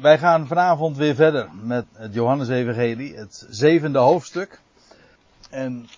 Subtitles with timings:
[0.00, 4.60] Wij gaan vanavond weer verder met het Johannes-evangelie, het zevende hoofdstuk.
[5.50, 5.88] En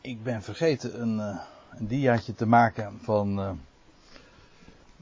[0.00, 3.50] ik ben vergeten een, uh, een diaatje te maken van, uh,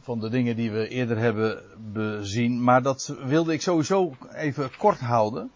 [0.01, 2.63] van de dingen die we eerder hebben bezien.
[2.63, 5.51] Maar dat wilde ik sowieso even kort houden.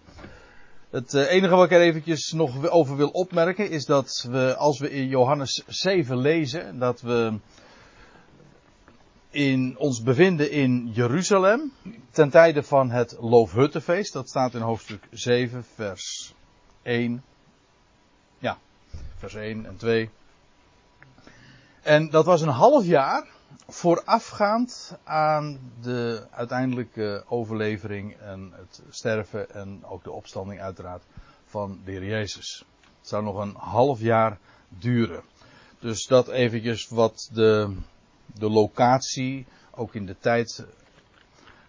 [0.90, 4.78] Het uh, enige wat ik er eventjes nog over wil opmerken is dat we, als
[4.78, 7.38] we in Johannes 7 lezen, dat we
[9.34, 11.72] in ons bevinden in Jeruzalem.
[12.10, 14.12] Ten tijde van het Loofhuttenfeest.
[14.12, 16.34] Dat staat in hoofdstuk 7, vers
[16.82, 17.24] 1.
[18.38, 18.58] Ja,
[19.16, 20.10] vers 1 en 2.
[21.82, 23.26] En dat was een half jaar
[23.68, 31.02] voorafgaand aan de uiteindelijke overlevering en het sterven en ook de opstanding uiteraard
[31.46, 32.64] van de Heer Jezus.
[32.98, 35.22] Het zou nog een half jaar duren.
[35.78, 37.76] Dus dat eventjes wat de
[38.26, 40.66] de locatie, ook in de tijd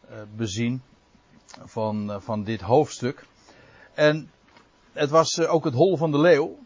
[0.10, 0.82] uh, bezien
[1.64, 3.26] van, uh, van dit hoofdstuk.
[3.94, 4.30] En
[4.94, 6.58] het was uh, ook het hol van de leeuw.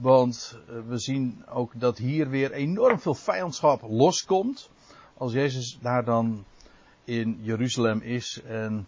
[0.00, 4.70] Want we zien ook dat hier weer enorm veel vijandschap loskomt.
[5.16, 6.44] Als Jezus daar dan
[7.04, 8.42] in Jeruzalem is.
[8.46, 8.86] En,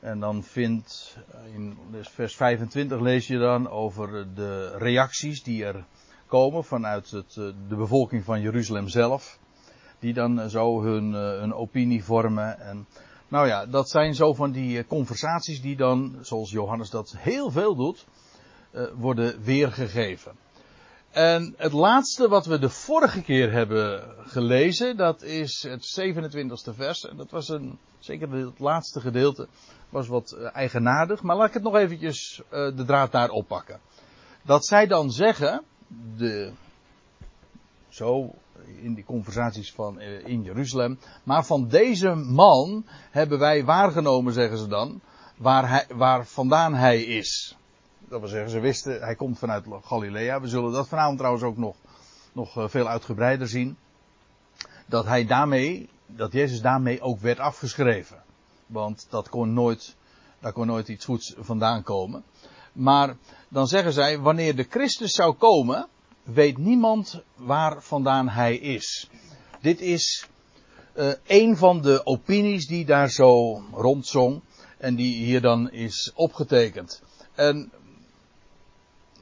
[0.00, 1.18] en dan vindt
[1.54, 5.84] in vers 25 lees je dan over de reacties die er
[6.26, 9.38] komen vanuit het, de bevolking van Jeruzalem zelf
[10.00, 12.60] die dan zo hun, eh, hun opinie vormen.
[12.60, 12.86] En,
[13.28, 17.50] nou ja, dat zijn zo van die eh, conversaties die dan, zoals Johannes dat heel
[17.50, 18.06] veel doet,
[18.94, 20.32] worden weergegeven.
[21.10, 27.08] En het laatste wat we de vorige keer hebben gelezen, dat is het 27e vers.
[27.08, 29.48] En dat was een, zeker het laatste gedeelte,
[29.88, 31.22] was wat eigenaardig.
[31.22, 33.80] Maar laat ik het nog eventjes de draad daar oppakken.
[34.42, 35.62] Dat zij dan zeggen,
[36.16, 36.52] de,
[37.90, 38.34] zo
[38.82, 40.98] in die conversaties van uh, in Jeruzalem.
[41.24, 45.00] Maar van deze man hebben wij waargenomen, zeggen ze dan,
[45.36, 47.56] waar, hij, waar vandaan hij is.
[48.08, 50.40] Dat wil zeggen, ze wisten, hij komt vanuit Galilea.
[50.40, 51.76] We zullen dat vanavond trouwens ook nog,
[52.32, 53.76] nog uh, veel uitgebreider zien.
[54.86, 58.22] Dat hij daarmee, dat Jezus daarmee ook werd afgeschreven.
[58.66, 59.96] Want dat kon nooit,
[60.40, 62.24] daar kon nooit iets goeds vandaan komen.
[62.72, 63.16] Maar
[63.48, 65.88] dan zeggen zij, wanneer de Christus zou komen,
[66.32, 69.10] weet niemand waar vandaan hij is.
[69.60, 70.28] Dit is
[70.94, 74.40] uh, een van de opinies die daar zo rondzong
[74.78, 77.02] en die hier dan is opgetekend.
[77.34, 77.72] En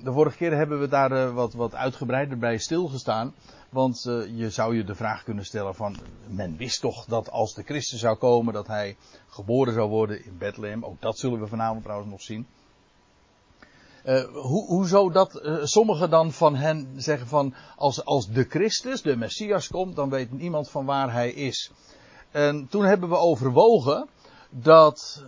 [0.02, 3.34] de vorige keer hebben we daar uh, wat, wat uitgebreider bij stilgestaan.
[3.69, 5.96] Want uh, je zou je de vraag kunnen stellen van,
[6.26, 8.96] men wist toch dat als de Christus zou komen, dat hij
[9.28, 10.84] geboren zou worden in Bethlehem.
[10.84, 12.46] Ook dat zullen we vanavond trouwens nog zien.
[14.08, 19.02] Uh, ho hoezo dat uh, sommigen dan van hen zeggen van als, als de Christus,
[19.02, 21.70] de Messias komt, dan weet niemand van waar hij is.
[22.30, 24.08] En toen hebben we overwogen
[24.50, 25.24] dat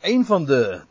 [0.00, 0.82] een van de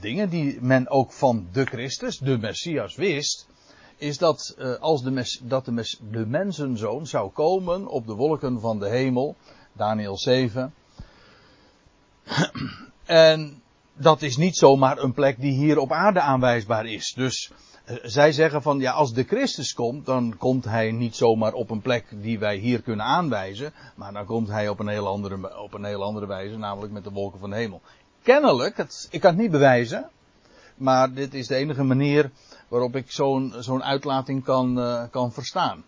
[0.00, 3.48] dingen die men ook van de Christus, de Messias, wist,
[3.96, 8.78] is dat uh, als de, dat de, de mensenzoon zou komen op de wolken van
[8.78, 9.36] de hemel,
[9.72, 10.74] Daniel 7.
[13.04, 13.62] en
[14.00, 17.12] dat is niet zomaar een plek die hier op aarde aanwijsbaar is.
[17.16, 17.50] Dus
[17.86, 21.70] uh, zij zeggen van ja, als de Christus komt, dan komt hij niet zomaar op
[21.70, 25.60] een plek die wij hier kunnen aanwijzen, maar dan komt hij op een heel andere,
[25.62, 27.80] op een heel andere wijze, namelijk met de wolken van de hemel.
[28.22, 30.10] Kennelijk, het, ik kan het niet bewijzen,
[30.76, 32.30] maar dit is de enige manier
[32.68, 35.84] waarop ik zo'n zo'n uitlating kan, uh, kan verstaan.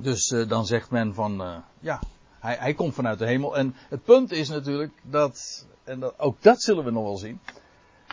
[0.00, 2.00] Dus uh, dan zegt men van ja,
[2.46, 3.56] hij, hij komt vanuit de hemel.
[3.56, 7.40] En het punt is natuurlijk dat en dat, ook dat zullen we nog wel zien.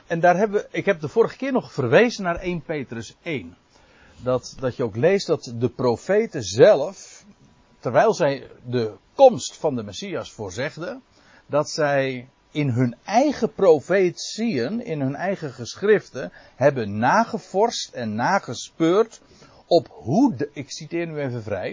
[0.07, 3.57] En daar hebben we, ik heb de vorige keer nog verwezen naar 1 Petrus 1.
[4.23, 7.25] Dat, dat je ook leest dat de profeten zelf,
[7.79, 11.01] terwijl zij de komst van de Messias voorzegden,
[11.45, 19.21] dat zij in hun eigen profetieën, in hun eigen geschriften, hebben nagevorst en nagespeurd
[19.67, 21.71] op hoe, de, ik citeer nu even vrij,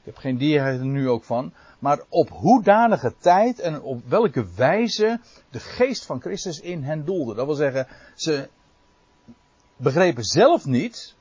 [0.00, 4.46] ik heb geen dia er nu ook van, maar op hoedanige tijd en op welke
[4.56, 5.20] wijze
[5.50, 7.34] de geest van Christus in hen doelde.
[7.34, 8.48] Dat wil zeggen, ze
[9.76, 11.14] begrepen zelf niet,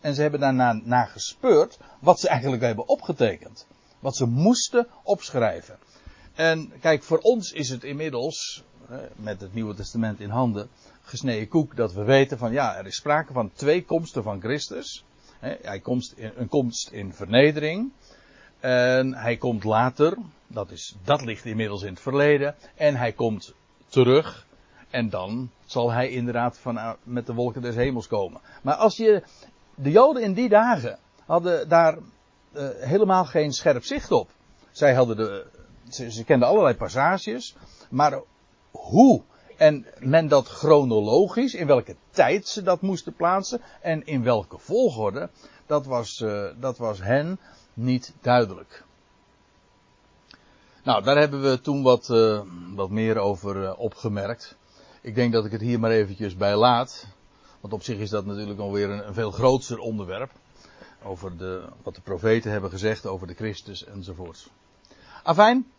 [0.00, 3.66] en ze hebben daarna naar gespeurd, wat ze eigenlijk hebben opgetekend.
[3.98, 5.78] Wat ze moesten opschrijven.
[6.34, 8.64] En kijk, voor ons is het inmiddels,
[9.16, 10.68] met het Nieuwe Testament in handen,
[11.02, 15.04] gesneden koek dat we weten van ja, er is sprake van twee komsten van Christus.
[15.40, 17.92] Hij komt een komst in vernedering
[18.60, 20.16] en hij komt later,
[20.46, 22.54] dat, is, dat ligt inmiddels in het verleden.
[22.74, 23.54] En hij komt
[23.88, 24.46] terug.
[24.90, 28.40] En dan zal hij inderdaad van, met de wolken des hemels komen.
[28.62, 29.22] Maar als je.
[29.74, 31.98] De Joden in die dagen hadden daar
[32.52, 34.30] uh, helemaal geen scherp zicht op.
[34.70, 35.46] Zij hadden de,
[35.88, 37.56] ze, kenden allerlei passages,
[37.90, 38.20] maar
[38.70, 39.22] hoe
[39.56, 45.30] en men dat chronologisch, in welke tijd ze dat moesten plaatsen en in welke volgorde,
[45.66, 47.38] dat was, uh, dat was hen
[47.80, 48.84] niet duidelijk.
[50.82, 52.40] Nou, daar hebben we toen wat, uh,
[52.74, 54.56] wat meer over uh, opgemerkt.
[55.00, 57.06] Ik denk dat ik het hier maar eventjes bij laat.
[57.60, 60.30] Want op zich is dat natuurlijk alweer een, een veel grootser onderwerp.
[61.02, 64.50] Over de, wat de profeten hebben gezegd over de Christus enzovoort.
[65.22, 65.70] Afijn,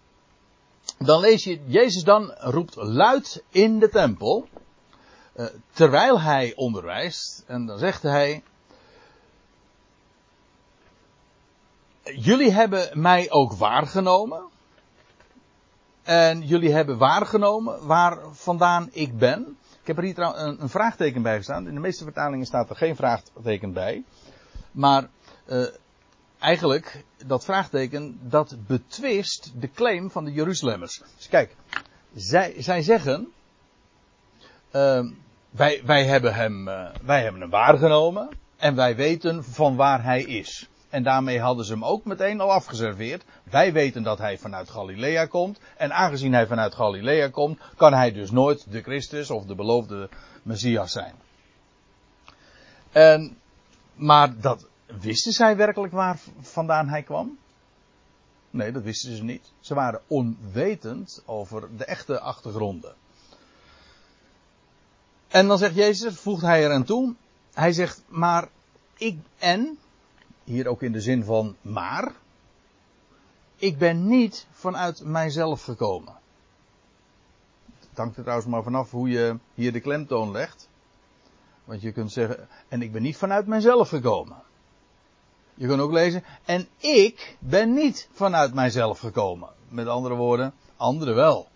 [0.98, 4.48] dan lees je, Jezus dan roept luid in de tempel.
[5.36, 7.44] Uh, terwijl hij onderwijst.
[7.48, 8.44] En dan zegt hij.
[12.03, 14.50] Jullie hebben mij ook waargenomen.
[16.03, 19.57] En jullie hebben waargenomen waar vandaan ik ben.
[19.81, 21.68] Ik heb er hier trouwens een, een, vraagteken bij gestaan.
[21.68, 24.03] In de meeste vertalingen staat er geen vraagteken bij.
[24.71, 25.09] Maar
[25.48, 25.65] uh,
[26.39, 31.01] eigenlijk, dat vraagteken, dat betwist de claim van de Jeruzalemmers.
[31.18, 31.56] Dus kijk,
[32.13, 33.31] zij, zij zeggen,
[34.71, 35.09] uh,
[35.50, 40.21] wij, wij, hebben hem, uh, wij hebben hem waargenomen en wij weten van waar hij
[40.24, 40.69] is.
[40.91, 43.23] En daarmee hadden ze hem ook meteen al afgeserveerd.
[43.43, 45.59] Wij weten dat hij vanuit Galilea komt.
[45.77, 50.09] En aangezien hij vanuit Galilea komt, kan hij dus nooit de Christus of de beloofde
[50.43, 51.13] Messias zijn.
[52.91, 53.38] En,
[53.95, 54.67] maar dat,
[54.99, 57.38] wisten zij werkelijk waar vandaan hij kwam?
[58.49, 59.51] Nee, dat wisten ze niet.
[59.59, 62.93] Ze waren onwetend over de echte achtergronden.
[65.27, 67.15] En dan zegt Jezus, voegt hij eraan toe.
[67.53, 68.47] Hij zegt, maar
[68.97, 69.77] ik en,
[70.43, 72.11] hier ook in de zin van maar,
[73.55, 76.13] ik ben niet vanuit mijzelf gekomen.
[77.89, 80.69] Het hangt er trouwens maar vanaf hoe je hier de klemtoon legt.
[81.63, 84.38] Want je kunt zeggen, en ik ben niet vanuit mijzelf gekomen.
[85.53, 89.49] Je kunt ook lezen, en ik ben niet vanuit mijzelf gekomen.
[89.69, 91.47] Met andere woorden, anderen wel.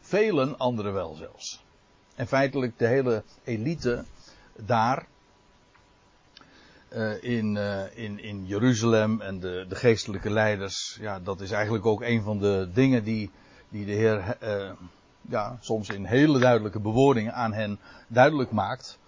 [0.00, 1.64] Velen anderen wel zelfs.
[2.14, 4.04] En feitelijk de hele elite
[4.56, 5.06] daar
[6.96, 10.98] uh, in, uh, in, in Jeruzalem en de, de geestelijke leiders.
[11.00, 13.30] Ja, dat is eigenlijk ook een van de dingen die,
[13.68, 14.70] die de Heer uh,
[15.20, 18.98] ja, soms in hele duidelijke bewoordingen aan hen duidelijk maakt.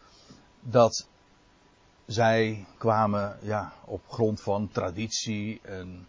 [0.61, 1.09] Dat
[2.07, 6.09] zij kwamen ja, op grond van traditie en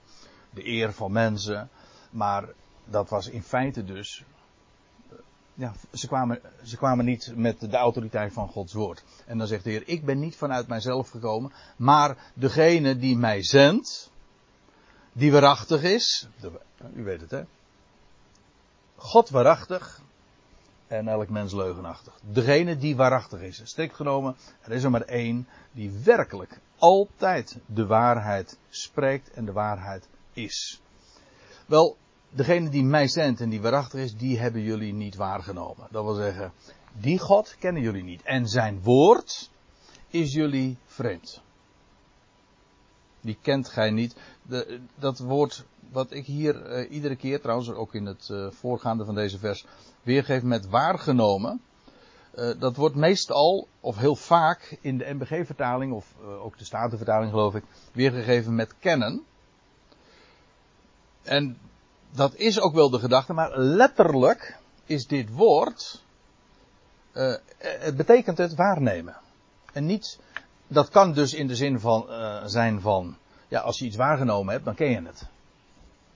[0.50, 1.70] de eer van mensen.
[2.10, 2.48] Maar
[2.86, 4.24] dat was in feite dus.
[5.58, 9.04] Ja, ze kwamen, ze kwamen niet met de autoriteit van Gods woord.
[9.26, 13.44] En dan zegt de Heer: Ik ben niet vanuit mijzelf gekomen, maar degene die mij
[13.44, 14.12] zendt,
[15.14, 16.28] die waarachtig is.
[16.94, 17.44] U weet het hè.
[18.96, 20.02] God waarachtig,
[20.88, 22.14] en elk mens leugenachtig.
[22.22, 23.62] Degene die waarachtig is.
[23.64, 29.52] Strikt genomen, er is er maar één die werkelijk altijd de waarheid spreekt en de
[29.52, 30.82] waarheid is.
[31.66, 31.98] Wel,
[32.36, 35.88] degene die mij zendt en die waarachtig is, die hebben jullie niet waargenomen.
[35.92, 36.52] Dat wil zeggen,
[36.94, 38.22] die God kennen jullie niet.
[38.22, 39.50] En zijn woord
[40.08, 41.42] is jullie vreemd.
[43.22, 44.16] Die kent gij niet.
[44.42, 49.06] De, dat woord wat ik hier uh, iedere keer, trouwens ook in het uh, voorgaande
[49.06, 49.66] van deze vers,
[50.02, 51.62] weergeven met waargenomen.
[52.36, 57.56] Uh, dat wordt meestal, of heel vaak, in de MBG-vertaling, of ook de Statenvertaling geloof
[57.56, 59.24] ik, weergegeven met kennen.
[61.22, 61.58] En
[62.16, 66.04] dat is ook wel de gedachte, maar letterlijk is dit woord,
[67.14, 69.16] uh, het betekent het waarnemen.
[69.74, 70.20] En niet,
[70.68, 72.06] dat kan dus in de zin van,
[72.46, 73.18] zijn van,
[73.48, 75.28] ja, als je iets waargenomen hebt, dan ken je het.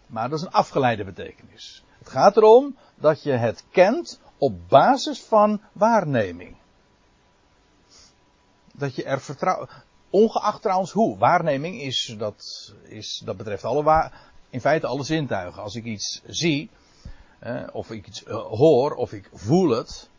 [0.07, 1.83] Maar dat is een afgeleide betekenis.
[1.97, 6.55] Het gaat erom dat je het kent op basis van waarneming.
[8.73, 9.69] Dat je er vertrouwt.
[10.09, 11.17] Ongeacht trouwens hoe.
[11.17, 15.61] Waarneming is, dat, is, dat betreft alle waar, in feite alle zintuigen.
[15.61, 16.69] Als ik iets zie,
[17.39, 20.09] eh, of ik iets uh, hoor, of ik voel het,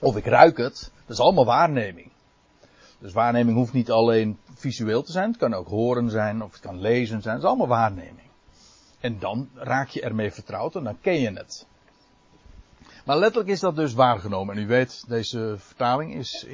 [0.00, 2.10] of ik ruik het, dat is allemaal waarneming.
[2.98, 6.60] Dus waarneming hoeft niet alleen visueel te zijn, het kan ook horen zijn, of het
[6.60, 8.28] kan lezen zijn, het is allemaal waarneming.
[9.00, 11.66] En dan raak je ermee vertrouwd en dan ken je het.
[13.04, 14.56] Maar letterlijk is dat dus waargenomen.
[14.56, 16.46] En u weet, deze vertaling is,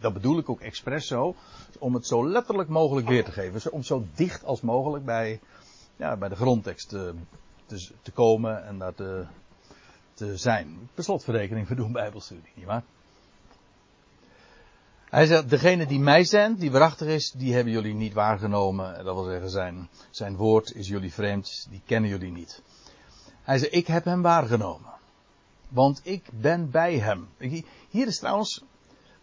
[0.00, 1.34] dat bedoel ik ook expres zo,
[1.78, 3.72] om het zo letterlijk mogelijk weer te geven.
[3.72, 5.40] Om zo dicht als mogelijk bij,
[6.00, 7.14] ja, bij de grondtekst te,
[7.66, 9.26] te, te komen en daar te,
[10.14, 10.88] te zijn.
[10.94, 12.82] Per slotverrekening, we doen bijbelstudie, nietwaar?
[15.10, 19.04] Hij zegt, degene die mij zendt, die waarachtig is, die hebben jullie niet waargenomen.
[19.04, 22.62] Dat wil zeggen, zijn, zijn woord is jullie vreemd, die kennen jullie niet.
[23.42, 24.90] Hij zegt, ik heb hem waargenomen.
[25.68, 27.28] Want ik ben bij hem.
[27.88, 28.64] Hier is trouwens,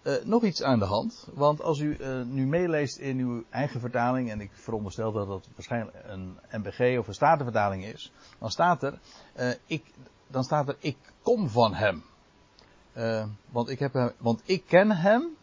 [0.08, 1.28] uh, nog iets aan de hand.
[1.34, 5.48] Want als u uh, nu meeleest in uw eigen vertaling, en ik veronderstel dat dat
[5.56, 9.00] waarschijnlijk een MBG of een Statenvertaling is, dan staat er,
[9.40, 9.84] uh, ik,
[10.28, 12.04] dan staat er, ik kom van hem.
[13.50, 15.36] want, ik heb want ik ken hem.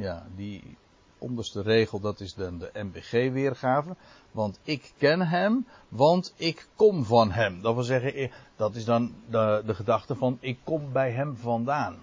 [0.00, 0.76] ja, die
[1.18, 3.96] onderste regel, dat is dan de MBG-weergave.
[4.30, 7.62] Want ik ken hem, want ik kom van hem.
[7.62, 11.98] Dat wil zeggen, dat is dan de, de gedachte van ik kom bij hem vandaan.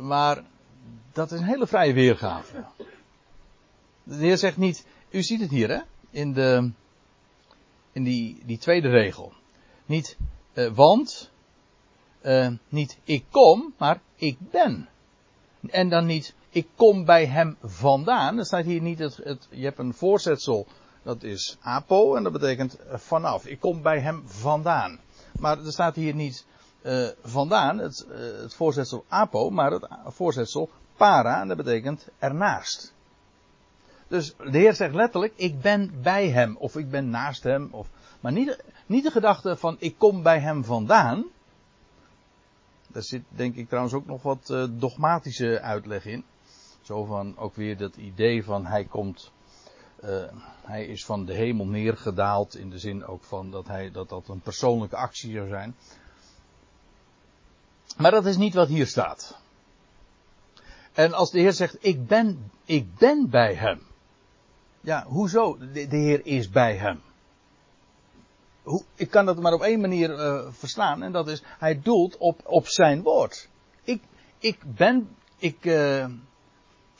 [0.00, 0.44] Maar
[1.12, 2.64] dat is een hele vrije weergave.
[4.02, 5.80] De Heer zegt niet, u ziet het hier hè,
[6.10, 6.70] in, de,
[7.92, 9.32] in die, die tweede regel.
[9.86, 10.16] Niet,
[10.54, 11.30] uh, want,
[12.22, 14.88] uh, niet ik kom, maar ik ben.
[15.66, 18.38] En dan niet, ik kom bij hem vandaan.
[18.38, 20.66] Er staat hier niet het, het je hebt een voorzetsel,
[21.02, 23.46] dat is apo, en dat betekent vanaf.
[23.46, 25.00] Ik kom bij hem vandaan.
[25.38, 26.46] Maar er staat hier niet,
[26.82, 32.94] uh, vandaan, het, uh, het voorzetsel apo, maar het voorzetsel para, dat betekent ernaast.
[34.08, 37.88] Dus de Heer zegt letterlijk, ik ben bij hem, of ik ben naast hem, of,
[38.20, 41.24] maar niet, niet de gedachte van ik kom bij hem vandaan.
[42.86, 46.24] Daar zit denk ik trouwens ook nog wat uh, dogmatische uitleg in.
[46.80, 49.32] Zo van ook weer dat idee van hij komt,
[50.04, 50.24] uh,
[50.62, 54.28] hij is van de hemel neergedaald in de zin ook van dat hij, dat dat
[54.28, 55.74] een persoonlijke actie zou zijn.
[58.00, 59.38] Maar dat is niet wat hier staat.
[60.92, 63.82] En als de Heer zegt, ik ben, ik ben bij hem.
[64.80, 65.58] Ja, hoezo?
[65.72, 67.00] De, Heer is bij hem.
[68.62, 71.02] Hoe, ik kan dat maar op één manier uh, verstaan.
[71.02, 73.48] En dat is, hij doelt op, op zijn woord.
[73.82, 74.02] Ik,
[74.38, 76.06] ik ben, ik, uh,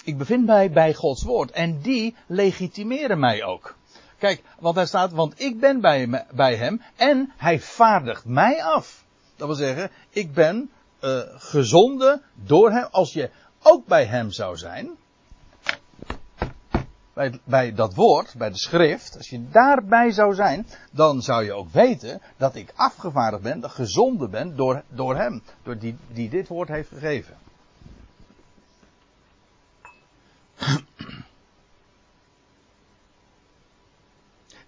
[0.04, 1.50] ik bevind mij bij Gods woord.
[1.50, 3.74] En die legitimeren mij ook.
[4.18, 9.04] Kijk, want hij staat, want ik ben bij, bij hem en hij vaardigt mij af.
[9.36, 12.88] Dat wil zeggen, ik ben uh, gezonden door hem.
[12.90, 13.30] Als je
[13.62, 14.96] ook bij hem zou zijn,
[17.12, 21.52] bij, bij dat woord, bij de schrift, als je daarbij zou zijn, dan zou je
[21.52, 26.28] ook weten dat ik afgevaardigd ben, dat gezonden ben door, door hem, door die, die
[26.28, 27.36] dit woord heeft gegeven.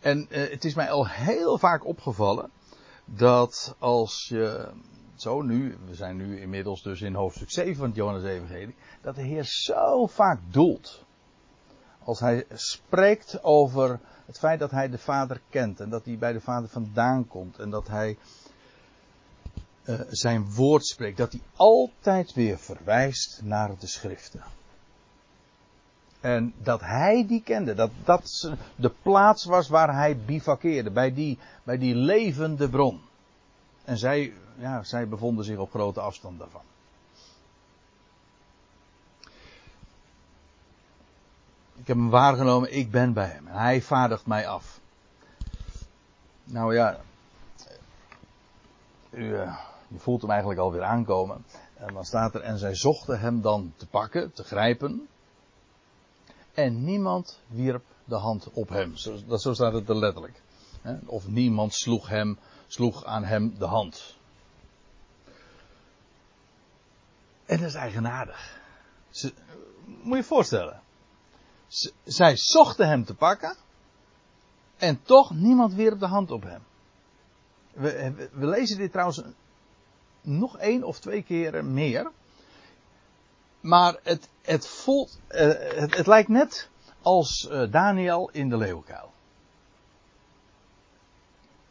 [0.01, 2.51] En uh, het is mij al heel vaak opgevallen
[3.05, 4.71] dat als je
[5.23, 9.23] zo nu, we zijn nu inmiddels dus in hoofdstuk 7 van Johannes Evangelie, dat de
[9.23, 11.05] Heer zo vaak doelt.
[12.05, 16.33] Als hij spreekt over het feit dat hij de Vader kent en dat hij bij
[16.33, 18.17] de Vader vandaan komt en dat hij
[19.85, 24.43] uh, zijn woord spreekt, dat hij altijd weer verwijst naar de schriften.
[26.21, 31.39] En dat hij die kende, dat dat de plaats was waar hij bivakkeerde, bij die,
[31.63, 33.01] bij die levende bron.
[33.85, 36.63] En zij, ja, zij bevonden zich op grote afstand daarvan.
[41.75, 43.47] Ik heb hem waargenomen, ik ben bij hem.
[43.47, 44.81] En hij vaardigt mij af.
[46.45, 47.01] Nou ja,
[49.11, 49.37] u,
[49.89, 51.45] je voelt hem eigenlijk alweer aankomen.
[51.75, 55.09] En dan staat er, en zij zochten hem dan te pakken, te grijpen.
[56.55, 58.95] En niemand wierp de hand op hem.
[59.27, 60.43] Dat, zo staat het er letterlijk.
[61.07, 62.39] Of niemand sloeg hem
[62.73, 64.17] sloeg aan hem de hand.
[67.45, 68.61] En dat is eigenaardig.
[69.11, 69.33] Ze,
[69.85, 70.81] moet je je voorstellen.
[72.05, 73.57] Zij zochten hem te pakken.
[74.77, 76.63] En toch niemand wierp de hand op hem.
[77.73, 79.23] We, we lezen dit trouwens
[80.21, 82.11] nog één of twee keer meer.
[83.61, 86.69] Maar het, het, voelt, uh, het, het, lijkt net
[87.03, 89.13] als uh, Daniel in de leeuwenkuil.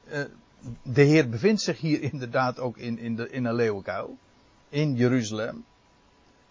[0.07, 0.25] Uh,
[0.83, 4.17] de Heer bevindt zich hier inderdaad ook in, in, de, in een leeuwenkuil.
[4.69, 5.65] In Jeruzalem.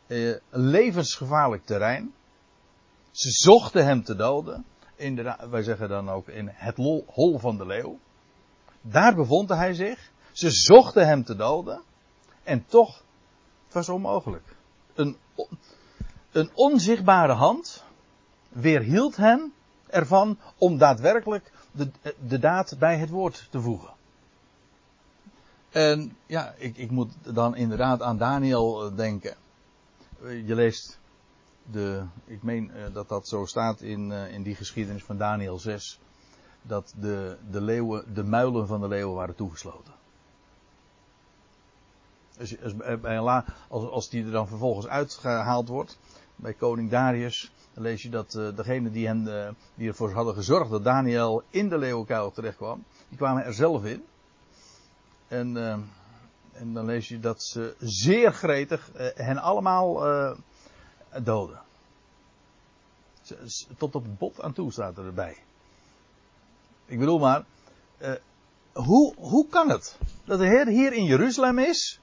[0.06, 2.14] Eh, levensgevaarlijk terrein.
[3.10, 4.64] Ze zochten hem te doden.
[4.96, 6.76] Inderdaad, wij zeggen dan ook in het
[7.06, 7.98] hol van de leeuw.
[8.80, 10.10] Daar bevond hij zich.
[10.32, 11.82] Ze zochten hem te doden.
[12.42, 13.04] En toch,
[13.64, 14.56] het was onmogelijk.
[14.94, 15.16] Een,
[16.32, 17.84] een onzichtbare hand
[18.48, 19.52] weerhield hem
[19.86, 21.90] ervan om daadwerkelijk de,
[22.26, 23.90] de daad bij het woord te voegen.
[25.70, 29.36] En ja, ik, ik moet dan inderdaad aan Daniel eh, denken.
[30.22, 30.98] Eh, je leest
[31.70, 36.00] de, ik meen uh, dat dat zo staat in, in die geschiedenis van Daniel 6.
[36.62, 39.92] Dat de, de leeuwen, de muilen van de leeuwen waren toegesloten.
[42.38, 42.56] Als,
[43.68, 45.98] als, als, die er dan vervolgens uitgehaald wordt,
[46.36, 50.70] bij koning Darius, dan lees je dat uh, degene die, hen, die ervoor hadden gezorgd
[50.70, 54.04] dat Daniel in de leeuwenkuil terecht kwam, die kwamen er zelf in.
[55.30, 55.78] En, uh,
[56.52, 60.36] En dan lees je dat ze zeer gretig uh, hen allemaal uh,
[61.22, 61.60] doden.
[63.76, 65.36] Tot op het bot aan toe staat er erbij.
[66.86, 67.44] Ik bedoel maar,
[68.72, 72.00] hoe, hoe kan het dat de Heer hier in Jeruzalem is?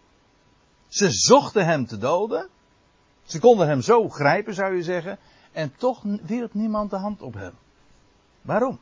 [0.88, 2.50] Ze zochten hem te doden.
[3.24, 5.20] Ze konden hem zo grijpen, zou je zeggen.
[5.52, 7.54] En toch wierp niemand de hand op hem.
[8.42, 8.80] Waarom?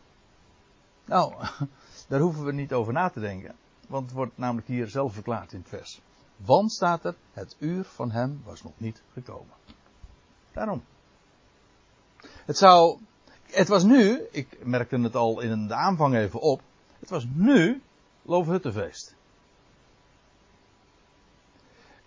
[1.06, 1.34] Nou,
[2.10, 3.56] daar hoeven we niet over na te denken.
[3.88, 6.02] Want het wordt namelijk hier zelf verklaard in het vers.
[6.36, 9.54] Want staat er, het uur van hem was nog niet gekomen.
[10.52, 10.84] Daarom.
[12.46, 13.00] Het zou,
[13.44, 16.62] het was nu, ik merkte het al in de aanvang even op,
[17.00, 17.82] het was nu
[18.22, 19.16] Loofhuttenfeest.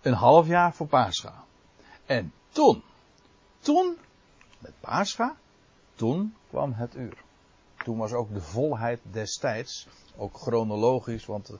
[0.01, 1.43] Een half jaar voor Pascha.
[2.05, 2.83] En toen,
[3.59, 3.97] toen,
[4.59, 5.35] met Pascha,
[5.95, 7.17] toen kwam het uur.
[7.83, 9.87] Toen was ook de volheid des tijds,
[10.19, 11.51] ook chronologisch, want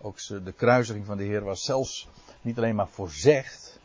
[0.00, 2.08] ook de kruisiging van de Heer was zelfs
[2.40, 3.80] niet alleen maar voorzegd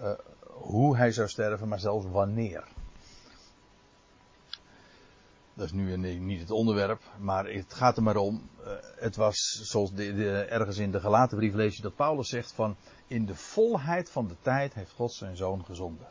[0.00, 0.10] uh,
[0.42, 2.64] hoe hij zou sterven, maar zelfs wanneer.
[5.54, 8.50] Dat is nu niet het onderwerp, maar het gaat er maar om.
[8.96, 12.52] Het was, zoals de, de, ergens in de gelaten brief lees je dat Paulus zegt
[12.52, 16.06] van, in de volheid van de tijd heeft God zijn zoon gezonden.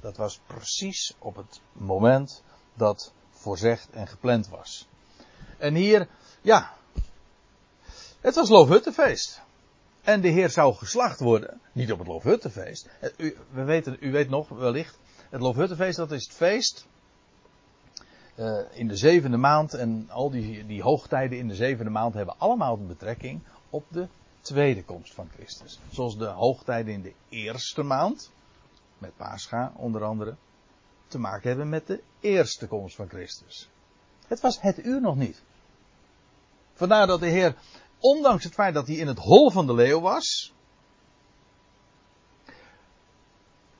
[0.00, 2.42] Dat was precies op het moment
[2.74, 4.88] dat voorzegd en gepland was.
[5.58, 6.08] En hier,
[6.40, 6.72] ja,
[8.20, 9.40] het was Loofhuttenfeest.
[10.02, 12.88] En de Heer zou geslacht worden, niet op het Loofhuttenfeest.
[13.16, 14.98] U, we weten, u weet nog wellicht,
[15.30, 16.86] het Loofhuttenfeest dat is het feest
[18.38, 22.38] uh, in de zevende maand en al die, die hoogtijden in de zevende maand hebben
[22.38, 24.08] allemaal een betrekking op de
[24.40, 25.80] tweede komst van Christus.
[25.90, 28.30] Zoals de hoogtijden in de eerste maand,
[28.98, 30.36] met Pascha onder andere,
[31.06, 33.68] te maken hebben met de eerste komst van Christus.
[34.26, 35.42] Het was het uur nog niet.
[36.74, 37.54] Vandaar dat de Heer,
[37.98, 40.52] ondanks het feit dat hij in het hol van de leeuw was,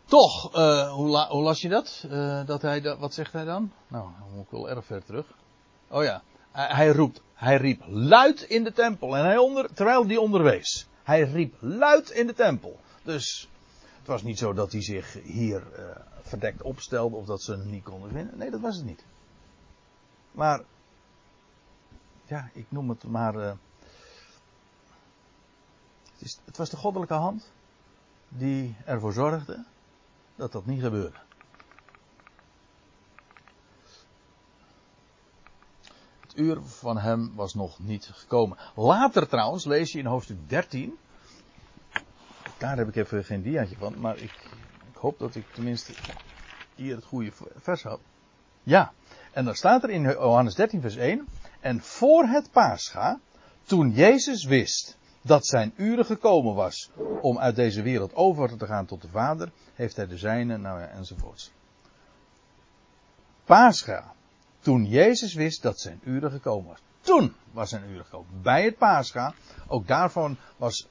[0.08, 2.04] toch, uh, hoe, la, hoe, las je dat?
[2.10, 2.96] Uh, dat hij?
[2.98, 3.72] Wat zegt hij dan?
[3.88, 5.26] Nou, dan moet ik wel erg ver terug.
[5.88, 6.22] Oh ja,
[6.52, 10.86] hij, hij roept, hij riep luid in de tempel en hij onder, terwijl hij onderwees.
[11.02, 12.80] Hij riep luid in de tempel.
[13.02, 13.48] Dus
[13.98, 15.84] het was niet zo dat hij zich hier uh,
[16.20, 18.38] verdekt opstelde of dat ze hem niet konden vinden.
[18.38, 19.04] Nee, dat was het niet.
[20.32, 20.62] Maar,
[22.26, 23.56] ja, ik noem het maar.
[26.18, 27.52] Het, was de goddelijke hand
[28.28, 29.64] die ervoor zorgde
[30.36, 31.18] dat dat niet gebeurde.
[36.20, 38.58] Het uur van hem was nog niet gekomen.
[38.74, 40.98] Later trouwens lees je in hoofdstuk 13.
[42.58, 44.32] Daar heb ik even geen diaatje van, maar ik,
[44.90, 45.92] ik hoop dat ik tenminste
[46.74, 48.00] hier het goede vers had.
[48.62, 48.92] Ja,
[49.32, 51.28] en dan staat er in Johannes 13 vers 1.
[51.60, 53.20] En voor het paascha,
[53.62, 54.97] toen Jezus wist
[55.28, 59.52] dat zijn uren gekomen was om uit deze wereld over te gaan tot de Vader,
[59.74, 61.50] heeft hij de zijne, nou ja, enzovoorts.
[63.44, 64.12] Pascha.
[64.60, 66.78] Toen Jezus wist dat zijn uren gekomen was.
[67.00, 68.42] Toen was zijn uren gekomen.
[68.42, 69.34] Bij het Pascha.
[69.66, 70.88] Ook daarvan was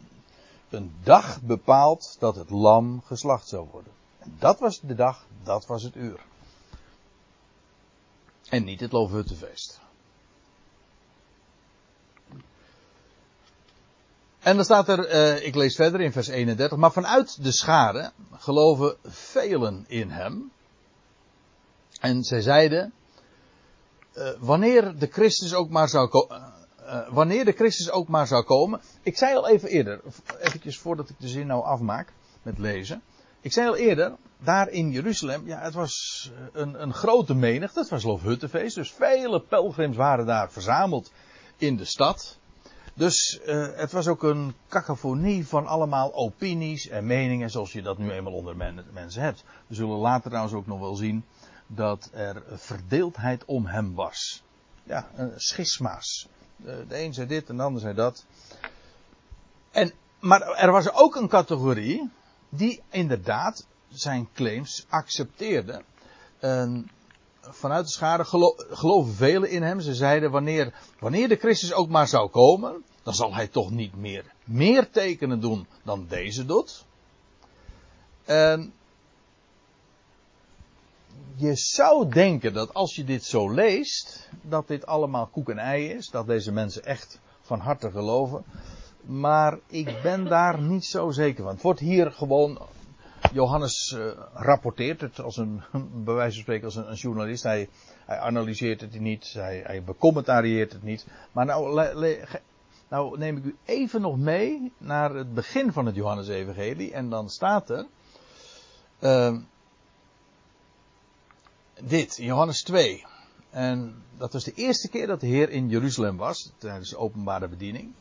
[0.70, 3.92] een dag bepaald dat het lam geslacht zou worden.
[4.20, 6.20] En dat was de dag, dat was het uur.
[8.50, 9.80] En niet het Loofhuttenfeest.
[14.48, 18.12] En dan staat er, uh, ik lees verder in vers 31, maar vanuit de schade
[18.32, 20.52] geloven velen in hem.
[22.00, 22.94] En zij zeiden,
[24.18, 28.44] uh, wanneer de Christus ook maar zou komen, uh, wanneer de Christus ook maar zou
[28.44, 28.82] komen.
[29.02, 30.02] Ik zei al even eerder,
[30.40, 33.02] eventjes voordat ik de zin nou afmaak met lezen.
[33.42, 37.90] Ik zei al eerder, daar in Jeruzalem, ja, het was een, een grote menigte, het
[37.90, 41.12] was Loofhuttenfeest, dus vele pelgrims waren daar verzameld
[41.58, 42.38] in de stad.
[42.98, 47.98] Dus uh, het was ook een cacophonie van allemaal opinies en meningen zoals je dat
[47.98, 49.44] nu eenmaal onder men, mensen hebt.
[49.68, 51.26] We zullen later trouwens ook nog wel zien
[51.68, 54.44] dat er verdeeldheid om hem was.
[54.84, 56.28] Ja, schisma's.
[56.56, 58.26] De, de een zei dit en de ander zei dat.
[59.72, 62.10] En, maar er was ook een categorie
[62.50, 65.82] die inderdaad zijn claims accepteerde.
[67.50, 69.80] Vanuit de schade gelo geloven velen in hem.
[69.80, 73.96] Ze zeiden wanneer, wanneer de Christus ook maar zou komen, dan zal hij toch niet
[73.96, 76.86] meer, meer tekenen doen dan deze doet.
[78.26, 78.74] En
[81.36, 85.90] je zou denken dat als je dit zo leest, dat dit allemaal koek en ei
[85.90, 88.44] is, dat deze mensen echt van harte geloven.
[89.02, 91.54] Maar ik ben daar niet zo zeker van.
[91.54, 92.60] Het wordt hier gewoon
[93.34, 95.64] Johannes uh, rapporteert het als een,
[96.06, 97.44] bij wijze van spreken als een, journalist.
[97.44, 97.70] Hij,
[98.06, 101.08] analyseert het niet, hij, becommentarieert het niet.
[101.32, 101.86] Maar nou,
[102.90, 106.94] Nou neem ik u even nog mee naar het begin van het Johannes-evangelie.
[106.94, 107.86] En dan staat er...
[109.00, 109.38] Uh,
[111.82, 113.06] dit, Johannes 2.
[113.50, 117.48] En dat was de eerste keer dat de Heer in Jeruzalem was, tijdens de openbare
[117.48, 117.94] bediening.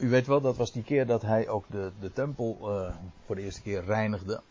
[0.00, 2.94] U weet wel, dat was die keer dat hij ook de, de tempel uh,
[3.26, 4.42] voor de eerste keer reinigde.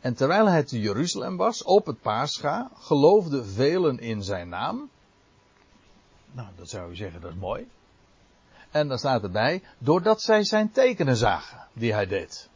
[0.00, 4.90] En terwijl hij te Jeruzalem was, op het Pascha, geloofden velen in zijn naam.
[6.32, 7.68] Nou, dat zou u zeggen, dat is mooi.
[8.70, 12.50] En dan staat erbij, doordat zij zijn tekenen zagen, die hij deed.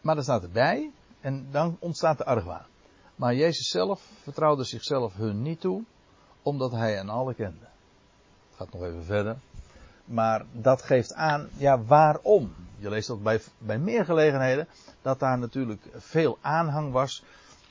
[0.00, 2.66] Maar dan staat erbij, en dan ontstaat de argwaan.
[3.16, 5.84] Maar Jezus zelf vertrouwde zichzelf hun niet toe,
[6.42, 7.66] omdat hij hen alle kende.
[8.48, 9.36] Het gaat nog even verder.
[10.10, 12.54] Maar dat geeft aan, ja, waarom?
[12.76, 14.68] Je leest dat bij, bij meer gelegenheden,
[15.02, 17.24] dat daar natuurlijk veel aanhang was.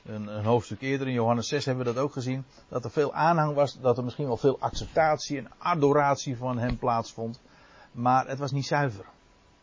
[0.04, 2.44] Een, een, hoofdstuk eerder in Johannes 6 hebben we dat ook gezien.
[2.68, 6.78] Dat er veel aanhang was, dat er misschien wel veel acceptatie en adoratie van hem
[6.78, 7.40] plaatsvond.
[7.92, 9.04] Maar het was niet zuiver.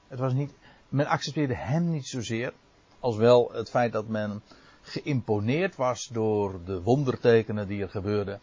[0.08, 0.54] Het was niet,
[0.90, 2.54] men accepteerde hem niet zozeer,
[3.00, 4.42] als wel het feit dat men
[4.82, 8.40] geïmponeerd was door de wondertekenen die er gebeurden.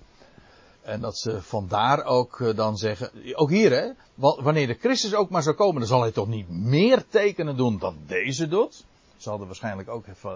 [0.85, 5.31] En dat ze vandaar ook eh, dan zeggen, ook hier hè, wanneer de Christus ook
[5.31, 8.85] maar zou komen, dan zal hij toch niet meer tekenen doen dan deze doet.
[9.17, 10.33] Ze hadden waarschijnlijk ook eh,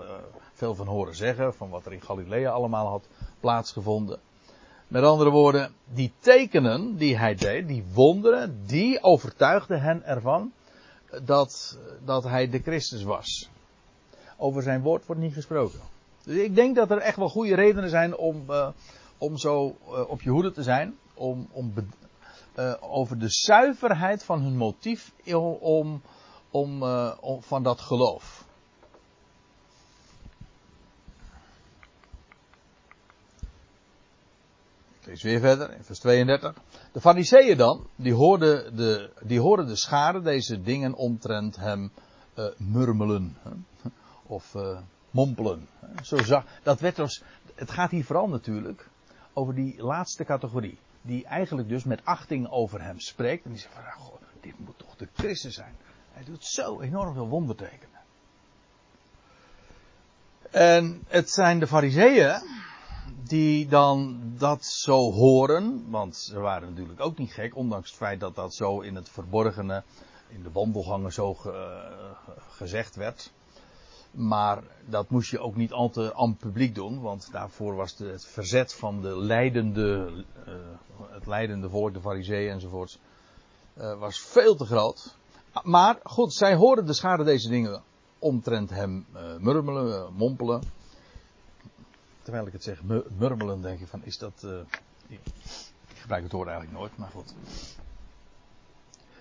[0.53, 3.05] veel van horen zeggen, van wat er in Galilea allemaal had
[3.41, 4.19] plaatsgevonden.
[4.87, 10.53] Met andere woorden, die tekenen die hij deed, die wonderen, die overtuigden hen ervan
[11.23, 13.51] dat, dat hij de Christus was.
[14.37, 15.81] Over zijn woord wordt niet gesproken.
[16.25, 18.69] Dus ik denk dat er echt wel goede redenen zijn om, uh,
[19.19, 20.99] om zo uh, op je hoede te zijn.
[21.15, 21.73] Om, om
[22.59, 25.13] uh, over de zuiverheid van hun motief
[25.61, 26.03] om,
[26.51, 26.83] om,
[27.21, 28.47] om van dat geloof.
[35.01, 36.55] Ik lees weer verder in vers 32.
[36.93, 41.93] De fariseeën dan, die hoorden de, die hoorden de schade deze dingen omtrent hem
[42.57, 43.37] murmelen.
[44.27, 44.55] Of
[45.11, 45.69] mompelen.
[46.03, 47.23] Zo zag, dat werd dus,
[47.55, 48.89] het gaat hier vooral natuurlijk
[49.39, 50.79] over die laatste categorie.
[51.03, 53.45] Die eigenlijk dus met achting over hem spreekt.
[53.45, 55.77] En die zegt van, nou, goh, dit moet toch de Christus zijn.
[56.13, 57.99] Hij doet zo enorm veel wondertekenen.
[60.51, 62.43] En het zijn de fariseeën
[63.23, 65.91] die dan dat zo horen.
[65.91, 67.57] Want ze waren natuurlijk ook niet gek.
[67.57, 69.83] Ondanks het feit dat dat zo in het verborgene,
[70.29, 71.83] in de wandelgangen zo ge,
[72.51, 73.33] gezegd werd.
[74.19, 78.27] Maar dat moest je ook niet al te aan publiek doen, want daarvoor was het
[78.27, 80.11] verzet van de leidende,
[80.49, 80.55] uh,
[81.11, 82.99] het leidende volk, de fariseeën enzovoorts,
[83.77, 85.17] uh, was veel te groot.
[85.63, 87.83] Maar goed, zij horen de schade deze dingen
[88.19, 90.63] omtrent hem uh, murmelen, mompelen.
[92.23, 92.83] Terwijl ik het zeg
[93.19, 94.47] murmelen, denk je van, is dat...
[95.09, 95.21] ik
[95.95, 97.35] gebruik het woord eigenlijk nooit, maar goed.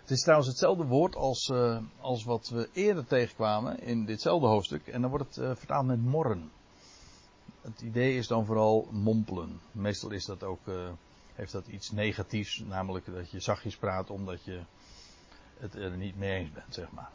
[0.07, 4.87] Het is trouwens hetzelfde woord als, uh, als wat we eerder tegenkwamen in ditzelfde hoofdstuk.
[4.87, 6.51] En dan wordt het uh, vertaald met morren.
[7.61, 9.59] Het idee is dan vooral mompelen.
[9.71, 10.89] Meestal is dat ook, uh,
[11.33, 12.63] heeft dat iets negatiefs.
[12.67, 14.61] Namelijk dat je zachtjes praat omdat je
[15.57, 17.09] het er niet mee eens bent, zeg maar.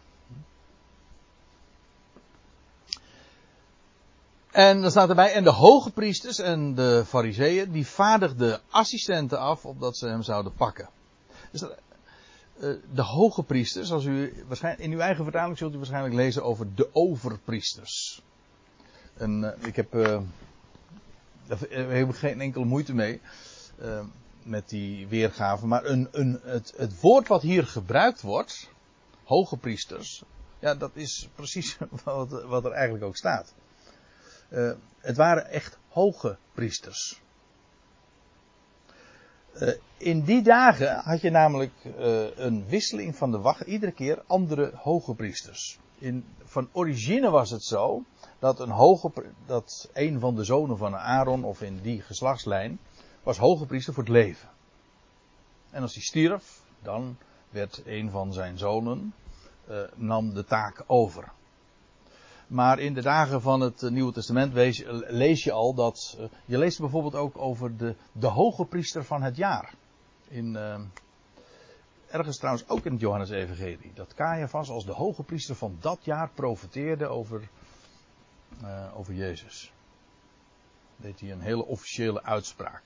[4.51, 9.65] En dan staat erbij, en de hoge priesters en de fariseeën, die vaardigden assistenten af
[9.67, 10.89] opdat ze hem zouden pakken.
[11.51, 11.71] Dus eh,
[12.93, 14.45] de hoge priesters, als u
[14.77, 18.23] in uw eigen vertaling zult u waarschijnlijk lezen over de overpriesters.
[19.15, 20.21] En uh, ik heb, uh,
[21.69, 23.21] heb ik geen enkele moeite mee
[24.43, 28.71] met die weergave, maar een, een, het, het woord wat hier gebruikt wordt,
[29.25, 30.23] hoge priesters,
[30.59, 33.55] ja, dat is precies wat, wat er eigenlijk ook staat.
[35.01, 37.22] het waren echt hoge priesters.
[39.55, 44.23] Uh, in die dagen had je namelijk uh, een wisseling van de wacht, iedere keer
[44.27, 45.79] andere hoge priesters.
[45.99, 48.03] In, van origine was het zo
[48.39, 49.13] dat een, hoge,
[49.47, 52.79] dat een van de zonen van Aaron, of in die geslachtslijn,
[53.23, 54.49] was hoge priester voor het leven.
[55.71, 57.17] En als hij stierf, dan
[57.51, 59.15] werd een van zijn zonen,
[59.71, 61.33] uh, nam de taak over.
[62.53, 64.53] Maar in de dagen van het Nieuwe Testament
[65.09, 66.17] lees je al dat.
[66.19, 69.75] Eh, je leest bijvoorbeeld ook over de, de hoge priester van het jaar.
[70.29, 70.57] In,
[72.11, 73.93] ergens trouwens ook in het Johannes-evangelie.
[73.95, 77.49] Dat Caiaphas als de hoge priester van dat jaar profeteerde over,
[78.95, 79.73] over Jezus.
[80.97, 82.83] Deed hij een hele officiële uitspraak.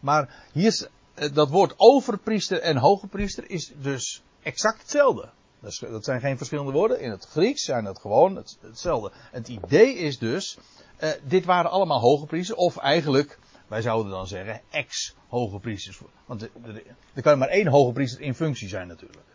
[0.00, 0.88] Maar hier,
[1.32, 5.28] dat woord overpriester en hoge priester is dus exact hetzelfde.
[5.60, 7.00] Dat, zijn geen verschillende woorden.
[7.00, 9.12] In het Grieks zijn dat gewoon het, hetzelfde.
[9.30, 10.58] Het idee is dus,
[11.02, 16.00] uh, dit waren allemaal hoge priesters, of eigenlijk, wij zouden dan zeggen, ex-hoge priesters.
[16.26, 19.26] Want er, kan maar één hoge priester in functie zijn natuurlijk.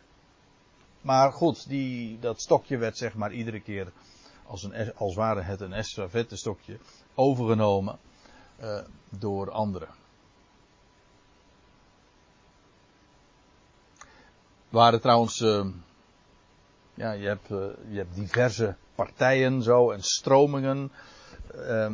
[1.01, 3.91] maar goed, die, dat stokje werd zeg maar iedere keer
[4.45, 6.77] als, een, als ware het een estafette stokje
[7.15, 7.99] overgenomen
[8.61, 9.87] uh, door anderen.
[14.73, 15.65] waren trouwens, uh,
[16.93, 20.91] ja, je hebt, uh, je hebt diverse partijen zo en stromingen
[21.55, 21.91] uh,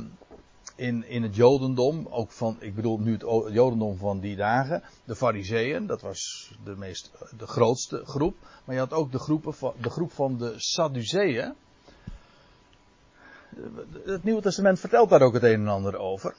[0.75, 2.07] in, in het Jodendom.
[2.09, 3.21] Ook van, ik bedoel nu het
[3.53, 4.83] Jodendom van die dagen.
[5.03, 8.35] De Fariseeën, dat was de, meest, de grootste groep.
[8.65, 11.53] Maar je had ook de, groepen van, de groep van de Sadduceeën.
[14.05, 16.35] Het Nieuwe Testament vertelt daar ook het een en ander over.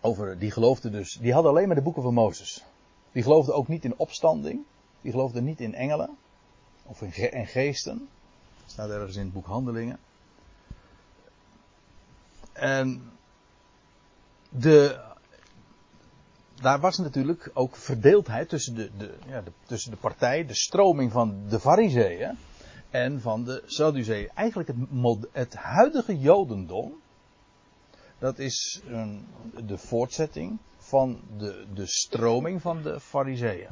[0.00, 2.64] Over, die geloofden dus, die hadden alleen maar de boeken van Mozes.
[3.12, 4.60] Die geloofden ook niet in opstanding.
[5.00, 6.16] Die geloofden niet in engelen.
[6.88, 8.08] Of in, ge in geesten.
[8.66, 9.98] Staat ergens in het boek Handelingen.
[12.52, 13.12] En
[14.48, 15.00] de,
[16.54, 21.12] daar was natuurlijk ook verdeeldheid tussen de, de, ja, de, tussen de partij, de stroming
[21.12, 22.38] van de Fariseeën
[22.90, 24.30] en van de Sadduceeën.
[24.34, 26.92] Eigenlijk het, het huidige Jodendom,
[28.18, 28.82] dat is
[29.64, 33.70] de voortzetting van de, de stroming van de Fariseeën.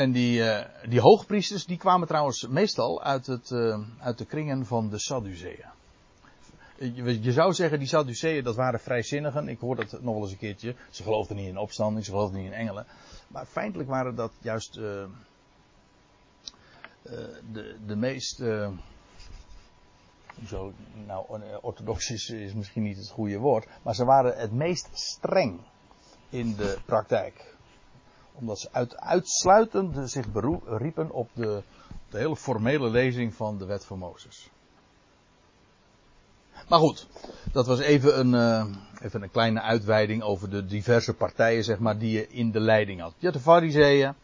[0.00, 4.66] En die, uh, die hoogpriesters die kwamen trouwens meestal uit, het, uh, uit de kringen
[4.66, 5.64] van de Sadduceeën.
[7.22, 9.48] Je, zou zeggen, die Sadduceeën dat waren vrijzinnigen.
[9.48, 10.74] Ik hoor dat nog wel eens een keertje.
[10.90, 12.86] Ze geloofden niet in opstanding, ze geloofden niet in engelen.
[13.28, 15.04] Maar feitelijk waren dat juist uh,
[17.52, 18.36] de, de meest.
[20.46, 20.72] Zo,
[21.06, 23.66] nou, orthodox is, is misschien niet het goede woord.
[23.82, 25.60] Maar ze waren het meest streng
[26.28, 27.49] in de praktijk
[28.40, 31.62] omdat ze uit, uitsluitend zich beriepen op de,
[32.10, 34.50] de hele formele lezing van de wet van Mozes.
[36.68, 37.06] Maar goed,
[37.52, 41.98] dat was even een, uh, even een kleine uitweiding over de diverse partijen zeg maar,
[41.98, 43.14] die je in de leiding had.
[43.18, 44.14] Je had de fariseeën,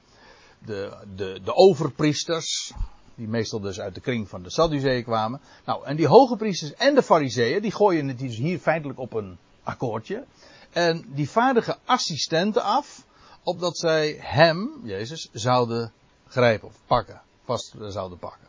[0.58, 2.72] de, de, de overpriesters,
[3.14, 5.40] die meestal dus uit de kring van de Sadduceeën kwamen.
[5.64, 9.38] Nou, en die hoge priesters en de fariseeën, die gooien het hier feitelijk op een
[9.62, 10.24] akkoordje.
[10.70, 13.06] En die vaardigen assistenten af
[13.46, 15.92] opdat zij hem, Jezus, zouden
[16.28, 18.48] grijpen of pakken, vast zouden pakken.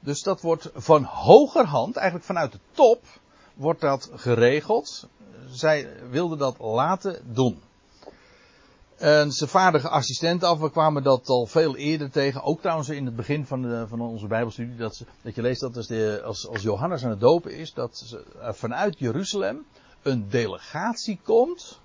[0.00, 3.04] Dus dat wordt van hogerhand, eigenlijk vanuit de top,
[3.54, 5.06] wordt dat geregeld.
[5.50, 7.62] Zij wilden dat laten doen.
[8.96, 10.58] En ze vaardigen assistenten af.
[10.58, 12.42] We kwamen dat al veel eerder tegen.
[12.42, 14.76] Ook trouwens in het begin van, de, van onze Bijbelstudie.
[14.76, 17.72] Dat, ze, dat je leest dat als, de, als, als Johannes aan het dopen is.
[17.72, 19.66] Dat ze, vanuit Jeruzalem
[20.02, 21.80] een delegatie komt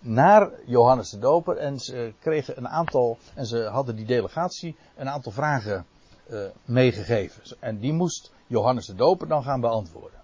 [0.00, 5.08] naar Johannes de Doper en ze kregen een aantal, en ze hadden die delegatie een
[5.08, 5.86] aantal vragen
[6.30, 7.42] uh, meegegeven.
[7.58, 10.20] En die moest Johannes de Doper dan gaan beantwoorden.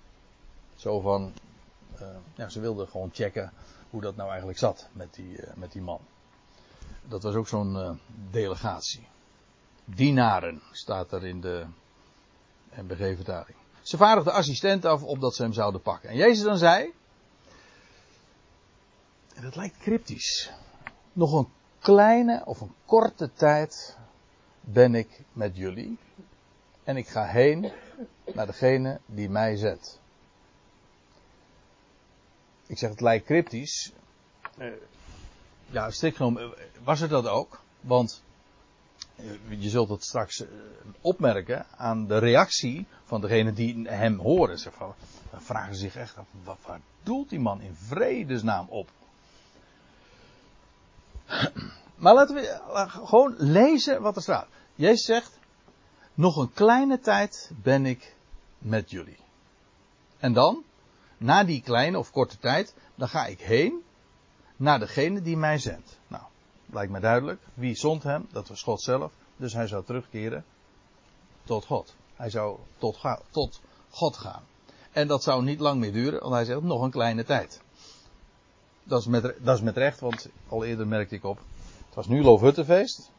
[0.75, 1.33] Zo van,
[2.01, 3.53] uh, ja, ze wilden gewoon checken
[3.91, 6.01] hoe dat nou eigenlijk zat met die, uh, met die man.
[7.09, 9.07] Dat was ook zo'n delegatie.
[9.85, 11.67] Dienaren staat er in de
[12.75, 13.57] MBG-vertaling.
[13.83, 16.09] Ze vaardigden assistenten af opdat ze hem zouden pakken.
[16.09, 16.93] En Jezus dan zei,
[19.37, 20.51] en dat lijkt cryptisch.
[21.13, 23.97] Nog een kleine of een korte tijd
[24.61, 25.99] ben ik met jullie.
[26.85, 27.73] En ik ga heen
[28.35, 30.01] naar degene die mij zet.
[32.67, 33.93] Ik zeg het lijkt cryptisch.
[35.67, 37.61] Ja, strikt genomen was het dat ook.
[37.81, 38.23] Want
[39.49, 40.49] je zult het straks eh,
[41.01, 44.59] opmerken aan de reactie van degene die hem horen.
[44.59, 44.71] Ze
[45.37, 48.91] vragen zich echt af, wat, waar doelt die man in vredesnaam op?
[51.97, 54.49] Maar laten we gewoon lezen wat er staat.
[54.75, 55.39] Jezus zegt,
[56.15, 58.17] nog een kleine tijd ben ik
[58.59, 59.19] met jullie.
[60.19, 60.65] En dan,
[61.19, 63.83] na die kleine of korte tijd, dan ga ik heen
[64.57, 65.99] naar degene die mij zendt.
[66.09, 66.23] Nou,
[66.67, 67.43] lijkt me duidelijk.
[67.55, 68.29] Wie zond hem?
[68.33, 69.13] Dat was God zelf.
[69.37, 70.45] Dus hij zou terugkeren
[71.45, 71.95] tot God.
[72.15, 73.61] Hij zou tot, tot
[73.91, 74.43] God gaan.
[74.93, 77.61] En dat zou niet lang meer duren, want hij zegt nog een kleine tijd.
[78.87, 81.39] Dat is, met, met recht, want al eerder merkte ik op.
[81.87, 83.11] Het was nu Loofhuttenfeest.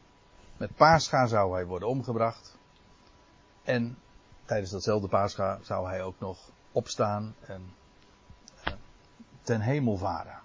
[0.56, 2.56] Met paascha zou hij worden omgebracht.
[3.62, 3.98] En
[4.44, 7.62] tijdens datzelfde paascha zou hij ook nog opstaan en
[8.64, 8.72] eh,
[9.42, 10.38] ten hemel varen.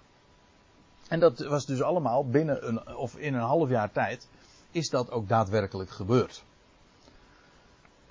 [1.08, 4.28] En dat was dus allemaal binnen een, of in een half jaar tijd,
[4.70, 6.44] is dat ook daadwerkelijk gebeurd.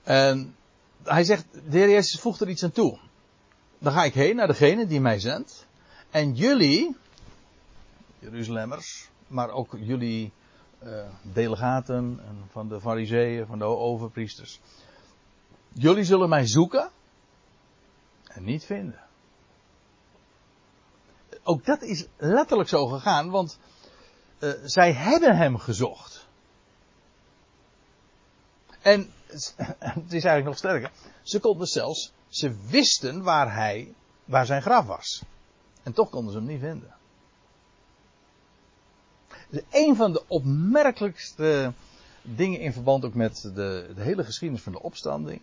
[0.04, 0.56] En
[1.04, 2.99] hij zegt, de heer Jezus voegt er iets aan toe.
[3.80, 5.67] Dan ga ik heen naar degene die mij zendt.
[6.10, 6.95] En jullie,
[8.24, 10.32] Jeruzalemmers, maar ook jullie
[10.84, 12.20] uh, delegaten
[12.52, 14.60] van de fariseeën, van de overpriesters.
[15.74, 16.90] Jullie zullen mij zoeken
[18.24, 19.00] en niet vinden.
[21.44, 23.60] ook dat is letterlijk zo gegaan, want
[24.40, 26.28] uh, zij hebben hem gezocht.
[28.82, 29.00] En
[29.80, 30.92] het is eigenlijk nog sterker.
[31.22, 33.94] Ze konden zelfs, ze wisten waar hij,
[34.26, 35.24] waar zijn graf was.
[35.84, 36.96] En toch konden ze hem niet vinden.
[39.54, 41.74] Dus een van de opmerkelijkste
[42.22, 45.42] dingen in verband ook met de, de hele geschiedenis van de opstanding.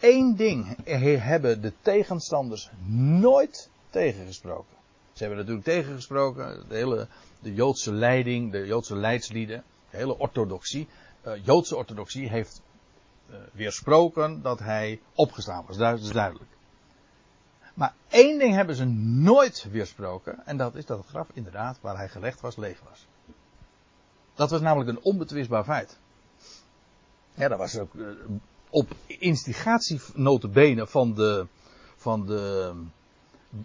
[0.00, 0.76] Eén ding
[1.20, 2.70] hebben de tegenstanders
[3.18, 4.76] nooit tegengesproken.
[5.12, 7.06] Ze hebben natuurlijk tegengesproken, de hele
[7.40, 10.88] de Joodse leiding, de Joodse leidslieden, de hele orthodoxie.
[11.26, 12.62] Uh, Joodse orthodoxie heeft
[13.30, 15.76] uh, weersproken dat hij opgestaan was.
[15.76, 16.50] Dat is duidelijk.
[17.74, 20.46] Maar één ding hebben ze nooit weersproken.
[20.46, 23.06] En dat is dat het graf inderdaad waar hij gelegd was leeg was.
[24.34, 25.98] Dat was namelijk een onbetwistbaar feit.
[27.34, 28.08] Ja, dat was ook uh,
[28.70, 31.46] op instigatie notabene van de,
[31.96, 32.72] van de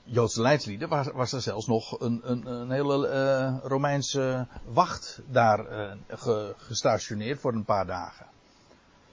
[0.04, 5.66] Joodse leidslieden was, was er zelfs nog een, een, een hele uh, Romeinse wacht daar
[6.08, 8.26] ge, gestationeerd voor een paar dagen.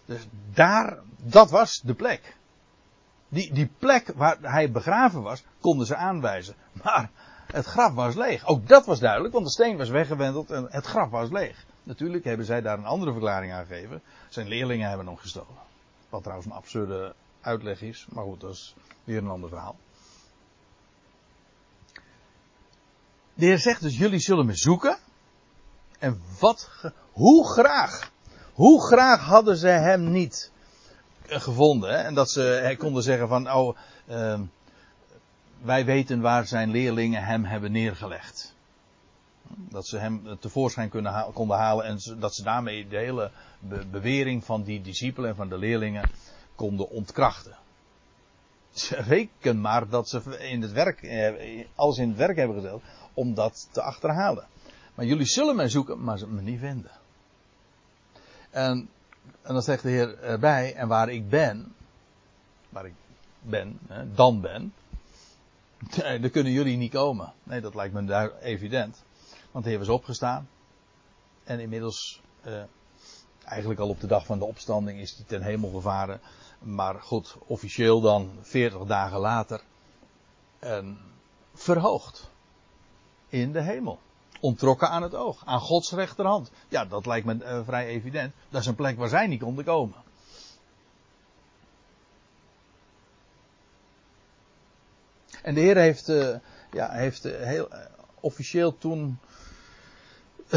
[0.04, 2.36] Dus daar, dat was de plek.
[3.28, 6.54] Die, die plek waar hij begraven was, konden ze aanwijzen.
[6.82, 7.10] Maar
[7.46, 8.46] het graf was leeg.
[8.46, 11.66] Ook dat was duidelijk, want de steen was weggewendeld en het graf was leeg.
[11.82, 14.02] Natuurlijk hebben zij daar een andere verklaring aan gegeven.
[14.28, 15.64] Zijn leerlingen hebben hem gestolen.
[16.08, 19.76] Wat trouwens een absurde uitleg is, maar goed, dat is weer een ander verhaal.
[23.34, 24.98] De Heer zegt dus, jullie zullen me zoeken.
[25.98, 26.70] En wat,
[27.12, 28.10] hoe graag,
[28.52, 30.52] hoe graag hadden ze hem niet
[31.28, 31.90] gevonden.
[31.90, 31.96] Hè?
[31.96, 33.76] En dat ze konden zeggen van, oh,
[34.08, 34.40] uh,
[35.62, 38.54] wij weten waar zijn leerlingen hem hebben neergelegd.
[39.48, 43.86] Dat ze hem tevoorschijn kunnen ha konden halen en dat ze daarmee de hele be
[43.90, 46.10] bewering van die discipelen en van de leerlingen
[46.54, 47.56] konden ontkrachten.
[48.90, 52.80] Reken maar dat ze in het werk, eh, alles in het werk hebben gezet
[53.14, 54.46] om dat te achterhalen.
[54.94, 56.90] Maar jullie zullen mij zoeken, maar ze me niet vinden.
[58.50, 58.88] En,
[59.42, 61.74] en dan zegt de Heer erbij, en waar ik ben,
[62.68, 62.94] waar ik
[63.40, 64.74] ben, hè, dan ben,
[66.20, 67.32] dan kunnen jullie niet komen.
[67.42, 69.02] Nee, dat lijkt me evident.
[69.50, 70.48] Want de Heer was opgestaan.
[71.44, 72.62] En inmiddels, eh,
[73.44, 76.20] eigenlijk al op de dag van de opstanding, is hij ten hemel gevaren.
[76.58, 79.60] Maar goed, officieel dan 40 dagen later.
[80.58, 80.98] En
[81.54, 82.30] verhoogd
[83.28, 83.98] in de hemel.
[84.40, 86.50] Ontrokken aan het oog, aan Gods rechterhand.
[86.68, 88.34] Ja, dat lijkt me uh, vrij evident.
[88.48, 90.04] Dat is een plek waar zij niet konden komen.
[95.42, 96.36] En de Heer heeft, uh,
[96.72, 97.68] ja, heeft uh, heel
[98.20, 99.18] officieel toen.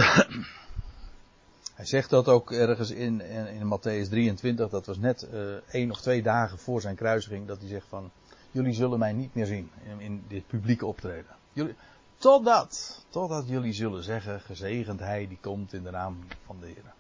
[1.74, 5.28] hij zegt dat ook ergens in, in, in Matthäus 23, dat was net
[5.72, 8.12] één of twee dagen voor zijn kruisiging, dat hij zegt van,
[8.52, 11.36] jullie zullen mij niet meer zien in, in dit publieke optreden.
[11.54, 11.76] Jullie,
[12.20, 16.94] Totdat, totdat jullie zullen zeggen, gezegend hij die komt in de naam van de Heer.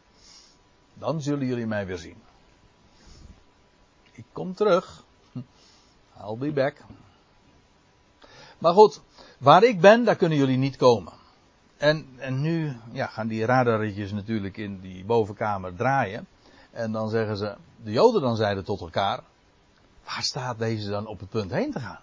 [0.94, 2.18] Dan zullen jullie mij weer zien.
[4.12, 5.04] Ik kom terug.
[6.24, 6.76] I'll be back.
[8.58, 9.02] Maar goed,
[9.38, 11.14] waar ik ben, daar kunnen jullie niet komen.
[11.78, 16.28] En, en nu ja, gaan die radarretjes natuurlijk in die bovenkamer draaien.
[16.72, 19.24] En dan zeggen ze, de Joden dan zeiden tot elkaar,
[20.04, 22.00] waar staat deze dan op het punt heen te gaan?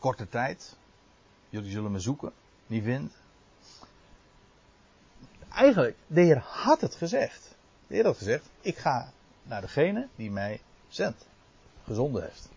[0.00, 0.76] Korte tijd.
[1.48, 2.32] Jullie zullen me zoeken,
[2.66, 3.12] niet vinden.
[5.48, 7.54] Eigenlijk, de Heer had het gezegd.
[7.86, 11.26] De Heer had gezegd, ik ga naar degene die mij zendt,
[11.84, 12.48] gezonden heeft.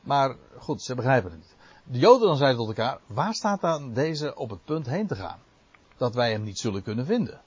[0.00, 1.54] Maar goed, ze begrijpen het niet.
[1.84, 5.16] De Joden dan zeiden tot elkaar, waar staat dan deze op het punt heen te
[5.16, 5.38] gaan?
[5.96, 7.40] Dat wij hem niet zullen kunnen vinden.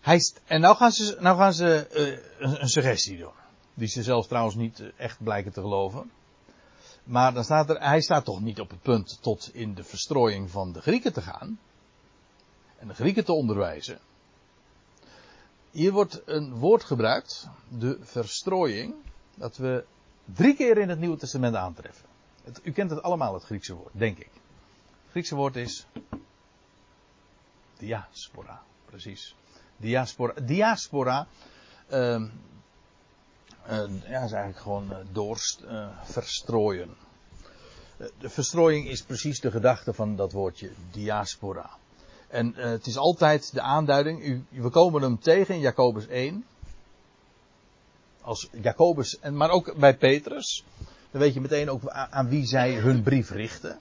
[0.00, 1.88] Hij, en nou gaan ze, nou gaan ze
[2.38, 3.32] uh, een suggestie doen.
[3.74, 6.10] Die ze zelf trouwens niet eh, echt blijken te geloven.
[7.04, 10.50] Maar dan staat er, hij staat toch niet op het punt tot in de verstrooiing
[10.50, 11.58] van de Grieken te gaan.
[12.78, 13.98] En de Grieken te onderwijzen.
[15.70, 18.94] Hier wordt een woord gebruikt, de verstrooiing,
[19.34, 19.84] dat we
[20.24, 22.08] drie keer in het Nieuwe Testament aantreffen.
[22.62, 24.30] U kent het allemaal, het Griekse woord, denk ik.
[25.02, 25.86] Het Griekse woord is
[27.78, 29.34] diaspora, precies.
[29.76, 31.26] Diaspora, diaspora
[31.92, 32.24] uh,
[34.08, 36.88] ja, is eigenlijk gewoon uh, doorst, uh, verstrooien.
[38.18, 41.70] de verstrooiing is precies de gedachte van dat woordje diaspora.
[42.28, 46.44] En het is altijd de aanduiding, we komen hem tegen in Jacobus 1.
[48.20, 50.64] Als Jacobus, en, maar ook bij Petrus.
[51.10, 53.78] Dan weet je meteen ook aan, aan wie zij hun brief richten.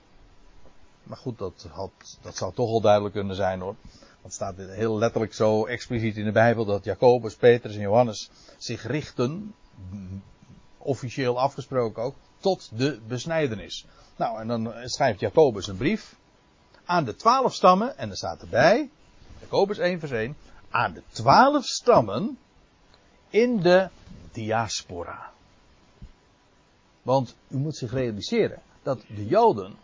[1.04, 3.76] Maar goed, dat, had, dat zou toch al duidelijk kunnen zijn hoor.
[4.22, 8.88] Want staat heel letterlijk zo expliciet in de Bijbel dat Jacobus, Petrus en Johannes zich
[8.88, 9.54] richten
[10.77, 13.86] officieel afgesproken ook, tot de besnijdenis.
[14.15, 16.15] Nou, en dan schrijft Jacobus een brief
[16.86, 18.89] aan de twaalf stammen, en er staat erbij,
[19.39, 20.36] Jacobus 1 vers 1,
[20.69, 22.38] aan de twaalf stammen
[23.30, 23.89] in de
[24.32, 25.32] diaspora.
[27.01, 29.75] Want u moet zich realiseren dat de Joden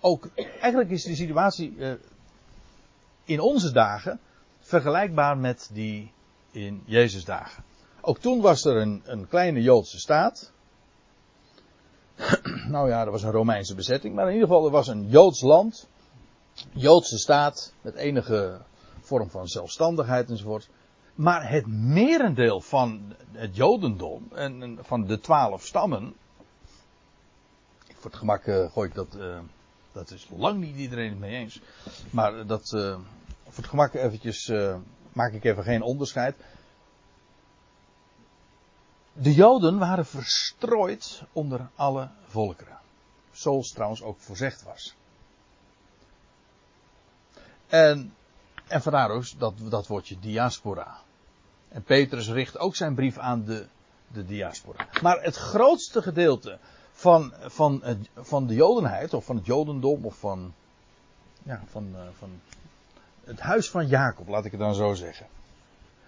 [0.00, 0.28] ook,
[0.60, 1.92] eigenlijk is de situatie uh,
[3.24, 4.20] in onze dagen
[4.60, 6.12] vergelijkbaar met die
[6.50, 7.64] in Jezus dagen.
[8.08, 10.52] Ook toen was er een, een kleine Joodse staat.
[12.74, 15.40] nou ja, er was een Romeinse bezetting, maar in ieder geval er was een Joods
[15.40, 15.88] land,
[16.72, 18.60] Joodse staat met enige
[19.00, 20.68] vorm van zelfstandigheid enzovoort.
[21.14, 26.14] Maar het merendeel van het Jodendom en van de twaalf stammen.
[27.94, 29.16] Voor het gemak uh, gooi ik dat.
[29.16, 29.38] Uh,
[29.92, 31.60] dat is lang niet iedereen het mee eens.
[32.10, 32.72] Maar dat.
[32.74, 32.96] Uh,
[33.44, 34.52] voor het gemak eventjes.
[35.12, 36.36] maak ik even geen onderscheid.
[39.18, 42.78] De Joden waren verstrooid onder alle volkeren.
[43.32, 44.94] Zoals trouwens ook voorzegd was.
[47.66, 48.14] En,
[48.66, 50.98] en vandaar ook dat, dat woordje diaspora.
[51.68, 53.66] En Petrus richt ook zijn brief aan de,
[54.12, 54.88] de diaspora.
[55.02, 56.58] Maar het grootste gedeelte
[56.92, 57.82] van, van,
[58.16, 60.54] van de Jodenheid, of van het Jodendom, of van,
[61.42, 62.40] ja, van, uh, van
[63.24, 65.26] het huis van Jacob, laat ik het dan zo zeggen.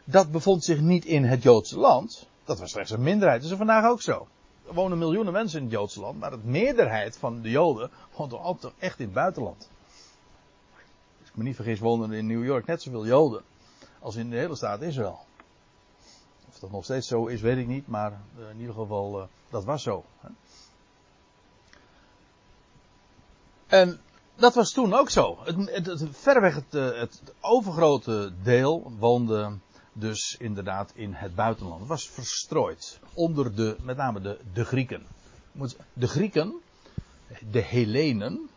[0.05, 2.27] Dat bevond zich niet in het Joodse land.
[2.49, 3.43] Dat was slechts een minderheid.
[3.43, 4.29] Dat is vandaag ook zo.
[4.67, 8.31] Er wonen miljoenen mensen in het Joodse land, maar de meerderheid van de Joden woont
[8.31, 9.71] toch altijd echt in het buitenland.
[11.21, 13.43] Als ik me niet vergis, wonen in New York net zoveel Joden
[14.01, 15.19] als in de hele staat Israël.
[16.49, 19.25] Of dat nog steeds zo is, weet ik niet, maar uh, in ieder geval, uh,
[19.51, 20.05] dat was zo.
[23.67, 24.01] En
[24.35, 25.39] dat was toen ook zo.
[25.45, 29.59] Het verreweg het, eh, het, overgrote deel woonde
[29.99, 31.81] dus inderdaad in het buitenland.
[31.81, 35.07] Het was verstrooid onder de, met name de, de Grieken.
[35.93, 36.61] De Grieken,
[37.51, 38.49] de Hellenen.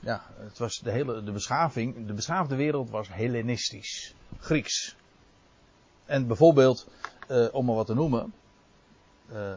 [0.00, 4.14] Ja, het was de hele, de beschaving, de beschaafde wereld was Hellenistisch.
[4.38, 4.96] Grieks.
[6.04, 6.88] En bijvoorbeeld,
[7.30, 8.32] uh, om maar wat te noemen.
[9.32, 9.54] Uh,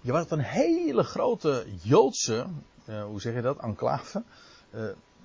[0.00, 2.46] je had een hele grote Joodse,
[2.88, 4.22] uh, hoe zeg je dat, enclave.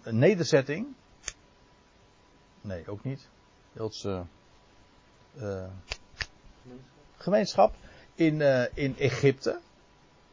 [0.03, 0.87] een nederzetting.
[2.61, 3.29] Nee, ook niet.
[3.75, 4.25] Joodse
[7.17, 7.73] gemeenschap
[8.15, 8.41] in,
[8.73, 9.59] in Egypte.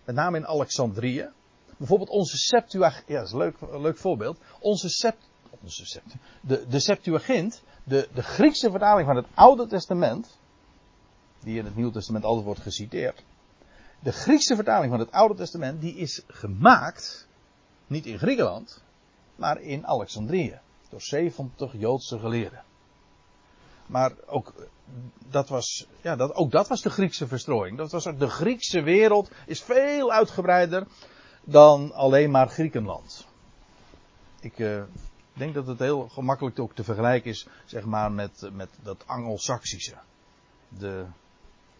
[0.04, 1.28] Met name in Alexandrië.
[1.76, 3.08] Bijvoorbeeld onze Septuagint.
[3.08, 4.38] Ja, dat is een leuk, leuk voorbeeld.
[4.60, 5.28] Onze Sept,
[5.60, 6.00] onze
[6.40, 10.38] de, de Septuagint de, de Griekse vertaling van het Oude Testament,
[11.40, 13.24] die in het Nieuwe Testament altijd wordt geciteerd,
[14.00, 17.28] de Griekse vertaling van het Oude Testament, die is gemaakt,
[17.86, 18.82] niet in Griekenland,
[19.36, 22.64] maar in Alexandrië, door 70 Joodse geleerden.
[23.86, 24.54] Maar ook
[25.30, 27.78] dat was, ja, dat, ook dat was de Griekse verstrooiing.
[27.78, 30.86] Dat was, de Griekse wereld is veel uitgebreider
[31.44, 33.26] dan alleen maar Griekenland.
[34.40, 34.86] Ik, ik
[35.32, 39.94] denk dat het heel gemakkelijk ook te vergelijken is, zeg maar, met, met dat Angelsaksische.
[40.68, 41.04] De,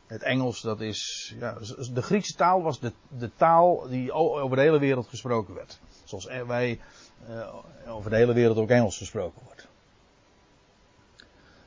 [0.07, 1.59] het Engels, dat is, ja,
[1.92, 5.80] de Griekse taal was de, de taal die over de hele wereld gesproken werd.
[6.05, 6.80] Zoals wij
[7.28, 7.55] uh,
[7.86, 9.61] over de hele wereld ook Engels gesproken wordt.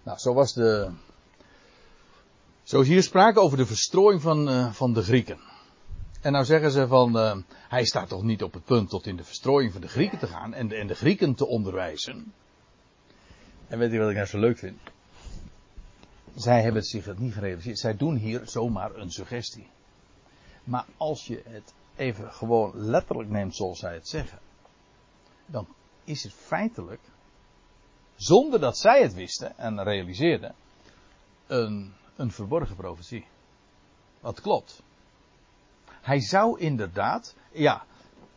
[0.06, 0.92] Nou, zo was de,
[2.64, 5.40] zo is hier sprake over de verstrooiing van, uh, van de Grieken.
[6.22, 9.16] En nou zeggen ze van, uh, hij staat toch niet op het punt tot in
[9.16, 12.34] de verstrooiing van de Grieken te gaan en en de Grieken te onderwijzen.
[13.68, 14.80] En weet je wat ik nou zo leuk vind?
[16.36, 17.80] Zij hebben zich het niet gerealiseerd.
[17.80, 19.68] Zij doen hier zomaar een suggestie.
[20.64, 24.40] Maar als je het even gewoon letterlijk neemt zoals zij het zeggen,
[25.46, 25.68] dan
[26.04, 27.02] is het feitelijk,
[28.16, 30.56] zonder dat zij het wisten en realiseerden,
[31.48, 33.26] een, een verborgen profetie.
[34.20, 34.82] Wat klopt.
[36.02, 37.86] Hij zou inderdaad, ja,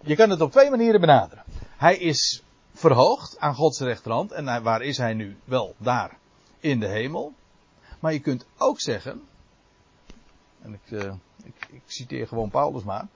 [0.01, 1.45] je kan het op twee manieren benaderen.
[1.76, 4.33] Hij is verhoogd aan Gods rechterhand.
[4.33, 5.37] En waar is hij nu?
[5.45, 6.16] Wel, daar,
[6.59, 7.35] in de hemel.
[8.01, 9.22] Maar je kunt ook zeggen,
[10.62, 11.12] en ik, uh,
[11.45, 13.07] ik, ik citeer gewoon Paulus maar.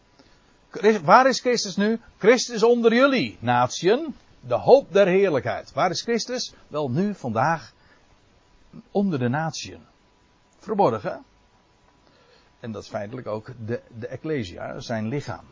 [1.02, 2.00] Waar is Christus nu?
[2.18, 4.14] Christus onder jullie, natieën.
[4.46, 5.72] De hoop der heerlijkheid.
[5.72, 6.54] Waar is Christus?
[6.68, 7.72] Wel nu, vandaag,
[8.90, 9.82] onder de natieën.
[10.58, 11.24] Verborgen.
[12.60, 15.44] En dat is feitelijk ook de, de Ecclesia, zijn lichaam.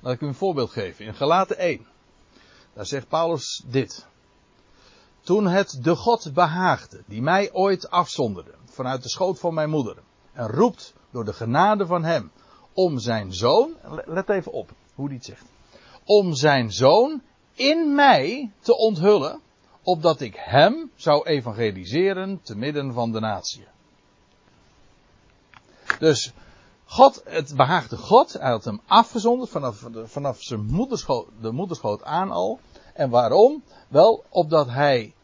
[0.00, 1.04] Laat ik u een voorbeeld geven.
[1.04, 1.86] In Galaten 1.
[2.72, 4.06] Daar zegt Paulus dit.
[5.20, 9.96] Toen het de God behaagde, die mij ooit afzonderde, vanuit de schoot van mijn moeder,
[10.32, 12.30] en roept door de genade van hem,
[12.72, 13.74] om zijn zoon,
[14.04, 15.44] let even op hoe hij het zegt,
[16.04, 17.22] om zijn zoon
[17.56, 19.40] in mij te onthullen,
[19.82, 23.66] opdat ik hem zou evangeliseren te midden van de natie.
[25.98, 26.32] Dus
[26.84, 32.30] God, het behaagde God, hij had hem afgezonderd vanaf, de, vanaf zijn moederschoot, de aan
[32.30, 32.58] al.
[32.94, 33.62] En waarom?
[33.88, 35.14] Wel, opdat hij,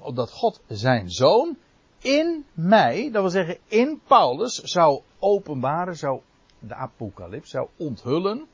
[0.00, 1.56] opdat God zijn zoon
[1.98, 6.20] in mij, dat wil zeggen in Paulus, zou openbaren, zou
[6.58, 8.46] de apocalyps, zou onthullen.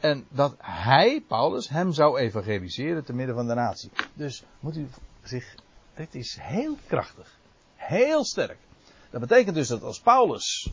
[0.00, 3.90] En dat hij, Paulus, hem zou evangeliseren te midden van de natie.
[4.14, 4.88] Dus moet u
[5.22, 5.54] zich,
[5.94, 7.38] dit is heel krachtig.
[7.74, 8.58] Heel sterk.
[9.10, 10.72] Dat betekent dus dat als Paulus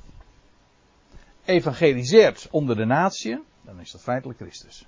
[1.46, 4.88] evangeliseert onder de natie, dan is dat feitelijk Christus.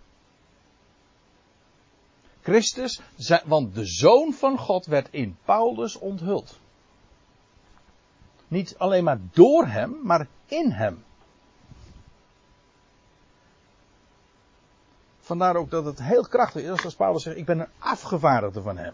[2.42, 3.02] Christus,
[3.46, 6.60] want de Zoon van God werd in Paulus onthuld.
[8.48, 11.06] Niet alleen maar door hem, maar in hem.
[15.28, 18.78] Vandaar ook dat het heel krachtig is als Paulus zegt: Ik ben een afgevaardigde van
[18.78, 18.94] hem.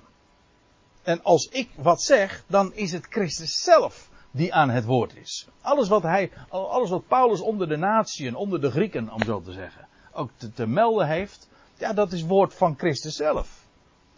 [1.03, 5.47] En als ik wat zeg, dan is het Christus zelf die aan het woord is.
[5.61, 9.51] Alles wat hij, alles wat Paulus onder de natieën, onder de Grieken, om zo te
[9.51, 13.65] zeggen, ook te, melden heeft, ja, dat is woord van Christus zelf.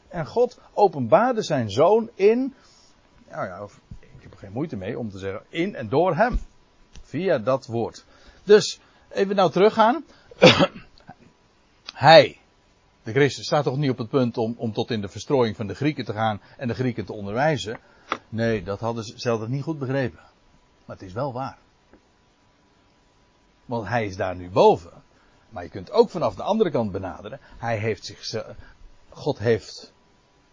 [0.07, 2.53] En God openbaarde zijn zoon in,
[3.29, 3.67] nou ja,
[3.99, 6.39] ik heb er geen moeite mee om te zeggen, in en door hem.
[7.01, 8.05] Via dat woord.
[8.43, 10.05] Dus, even nou teruggaan.
[11.95, 12.39] hij,
[13.03, 15.67] de Christus, staat toch niet op het punt om, om tot in de verstrooiing van
[15.67, 17.79] de Grieken te gaan en de Grieken te onderwijzen.
[18.29, 20.19] Nee, dat hadden ze zelf niet goed begrepen.
[20.85, 21.57] Maar het is wel waar.
[23.65, 25.03] Want hij is daar nu boven.
[25.49, 27.39] Maar je kunt ook vanaf de andere kant benaderen.
[27.57, 28.45] Hij heeft zich,
[29.09, 29.93] God heeft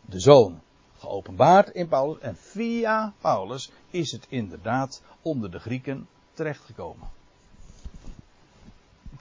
[0.01, 0.61] de zoon
[0.99, 2.21] geopenbaard in Paulus.
[2.21, 7.09] En via Paulus is het inderdaad onder de Grieken terechtgekomen.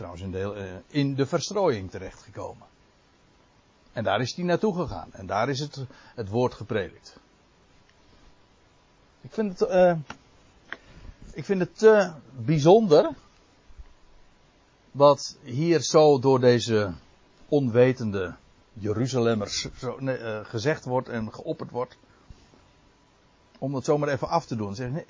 [0.02, 2.68] Trouwens in de, eh, in de verstrooiing terechtgekomen.
[3.94, 5.14] En daar is hij naartoe gegaan.
[5.14, 5.86] En daar is het,
[6.16, 7.18] het woord gepredikt.
[9.22, 9.96] Ik vind het, uh,
[11.34, 13.10] ik vind het te bijzonder.
[14.92, 16.94] Wat hier zo door deze
[17.48, 18.36] onwetende
[18.74, 21.98] Jeruzalemmers zo, uh, gezegd wordt en geopperd wordt.
[23.58, 24.76] Om dat zomaar even af te doen.
[24.78, 25.06] Nee,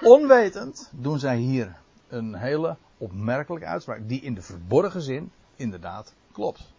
[0.00, 1.79] onwetend doen zij hier
[2.10, 4.08] een hele opmerkelijke uitspraak.
[4.08, 6.72] Die in de verborgen zin inderdaad klopt.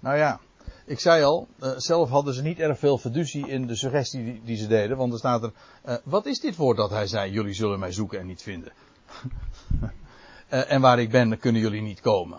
[0.00, 0.40] Nou ja,
[0.84, 4.40] ik zei al, uh, zelf hadden ze niet erg veel fiducie in de suggestie die,
[4.44, 4.96] die ze deden.
[4.96, 5.52] Want er staat er,
[5.86, 8.72] uh, wat is dit woord dat hij zei, jullie zullen mij zoeken en niet vinden.
[9.82, 12.38] uh, en waar ik ben, kunnen jullie niet komen.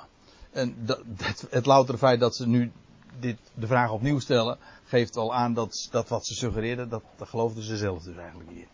[0.51, 2.71] En dat, het, het loutere feit dat ze nu
[3.19, 4.57] dit, de vraag opnieuw stellen,
[4.87, 8.67] geeft al aan dat, dat wat ze suggereerden, dat, geloofden ze zelf dus eigenlijk hier.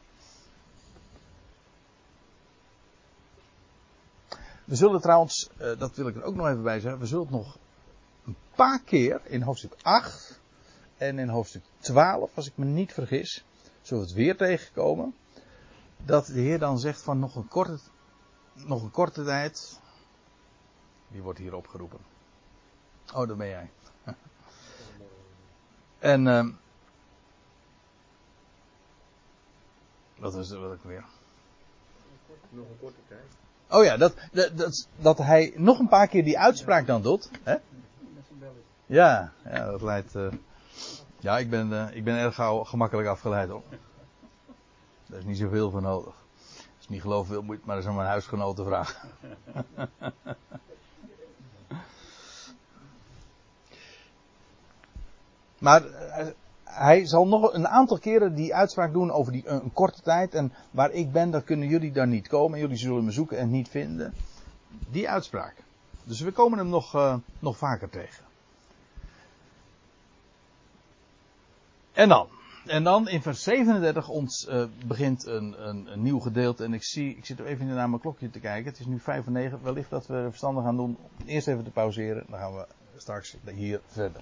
[4.66, 7.34] We zullen trouwens, dat wil ik er ook nog even bij zeggen, we zullen het
[7.34, 7.57] nog
[8.26, 10.41] een paar keer in hoofdstuk 8
[10.97, 13.45] en in hoofdstuk 12, als ik me niet vergis,
[13.82, 15.16] zullen het weer tegenkomen.
[15.97, 17.80] Dat de Heer dan zegt van nog een korte,
[18.53, 19.80] nog een korte tijd.
[21.07, 21.99] Die wordt hier opgeroepen.
[23.14, 23.70] Oh, dat ben jij.
[26.04, 26.26] En.
[26.26, 26.45] Uh,
[30.16, 31.04] wat is wat ik weer?
[32.49, 33.22] Nog een korte tijd.
[33.70, 37.30] Oh ja, dat, dat, dat, dat hij nog een paar keer die uitspraak dan doet.
[37.43, 37.56] Hè?
[38.86, 40.16] Ja, ja, dat leidt.
[40.16, 40.32] Uh,
[41.20, 43.64] ja, ik ben, uh, ik ben erg gauw gemakkelijk afgeleid hoor.
[45.06, 46.14] Daar is niet zoveel voor nodig.
[46.78, 49.10] Als je niet geloof wil, moet je maar eens aan mijn huisgenoten vragen.
[55.64, 56.28] maar uh,
[56.64, 60.34] hij zal nog een aantal keren die uitspraak doen over die, een korte tijd.
[60.34, 62.59] En waar ik ben, daar kunnen jullie dan niet komen.
[62.59, 64.14] Jullie zullen me zoeken en niet vinden.
[64.89, 65.55] Die uitspraak.
[66.03, 68.24] Dus we komen hem nog, nog vaker tegen.
[71.93, 72.28] En dan.
[72.66, 76.64] En dan in vers 37 ons uh, begint een, een, nieuw gedeelte.
[76.64, 78.72] En ik zie, ik zit er even naar mijn klokje te kijken.
[78.72, 79.64] Het is nu 5 en 9.
[79.64, 80.97] Wellicht dat we verstandig gaan doen.
[81.26, 82.26] Eerst even te pauzeren.
[82.30, 82.66] Dan gaan we
[82.97, 84.22] straks hier verder.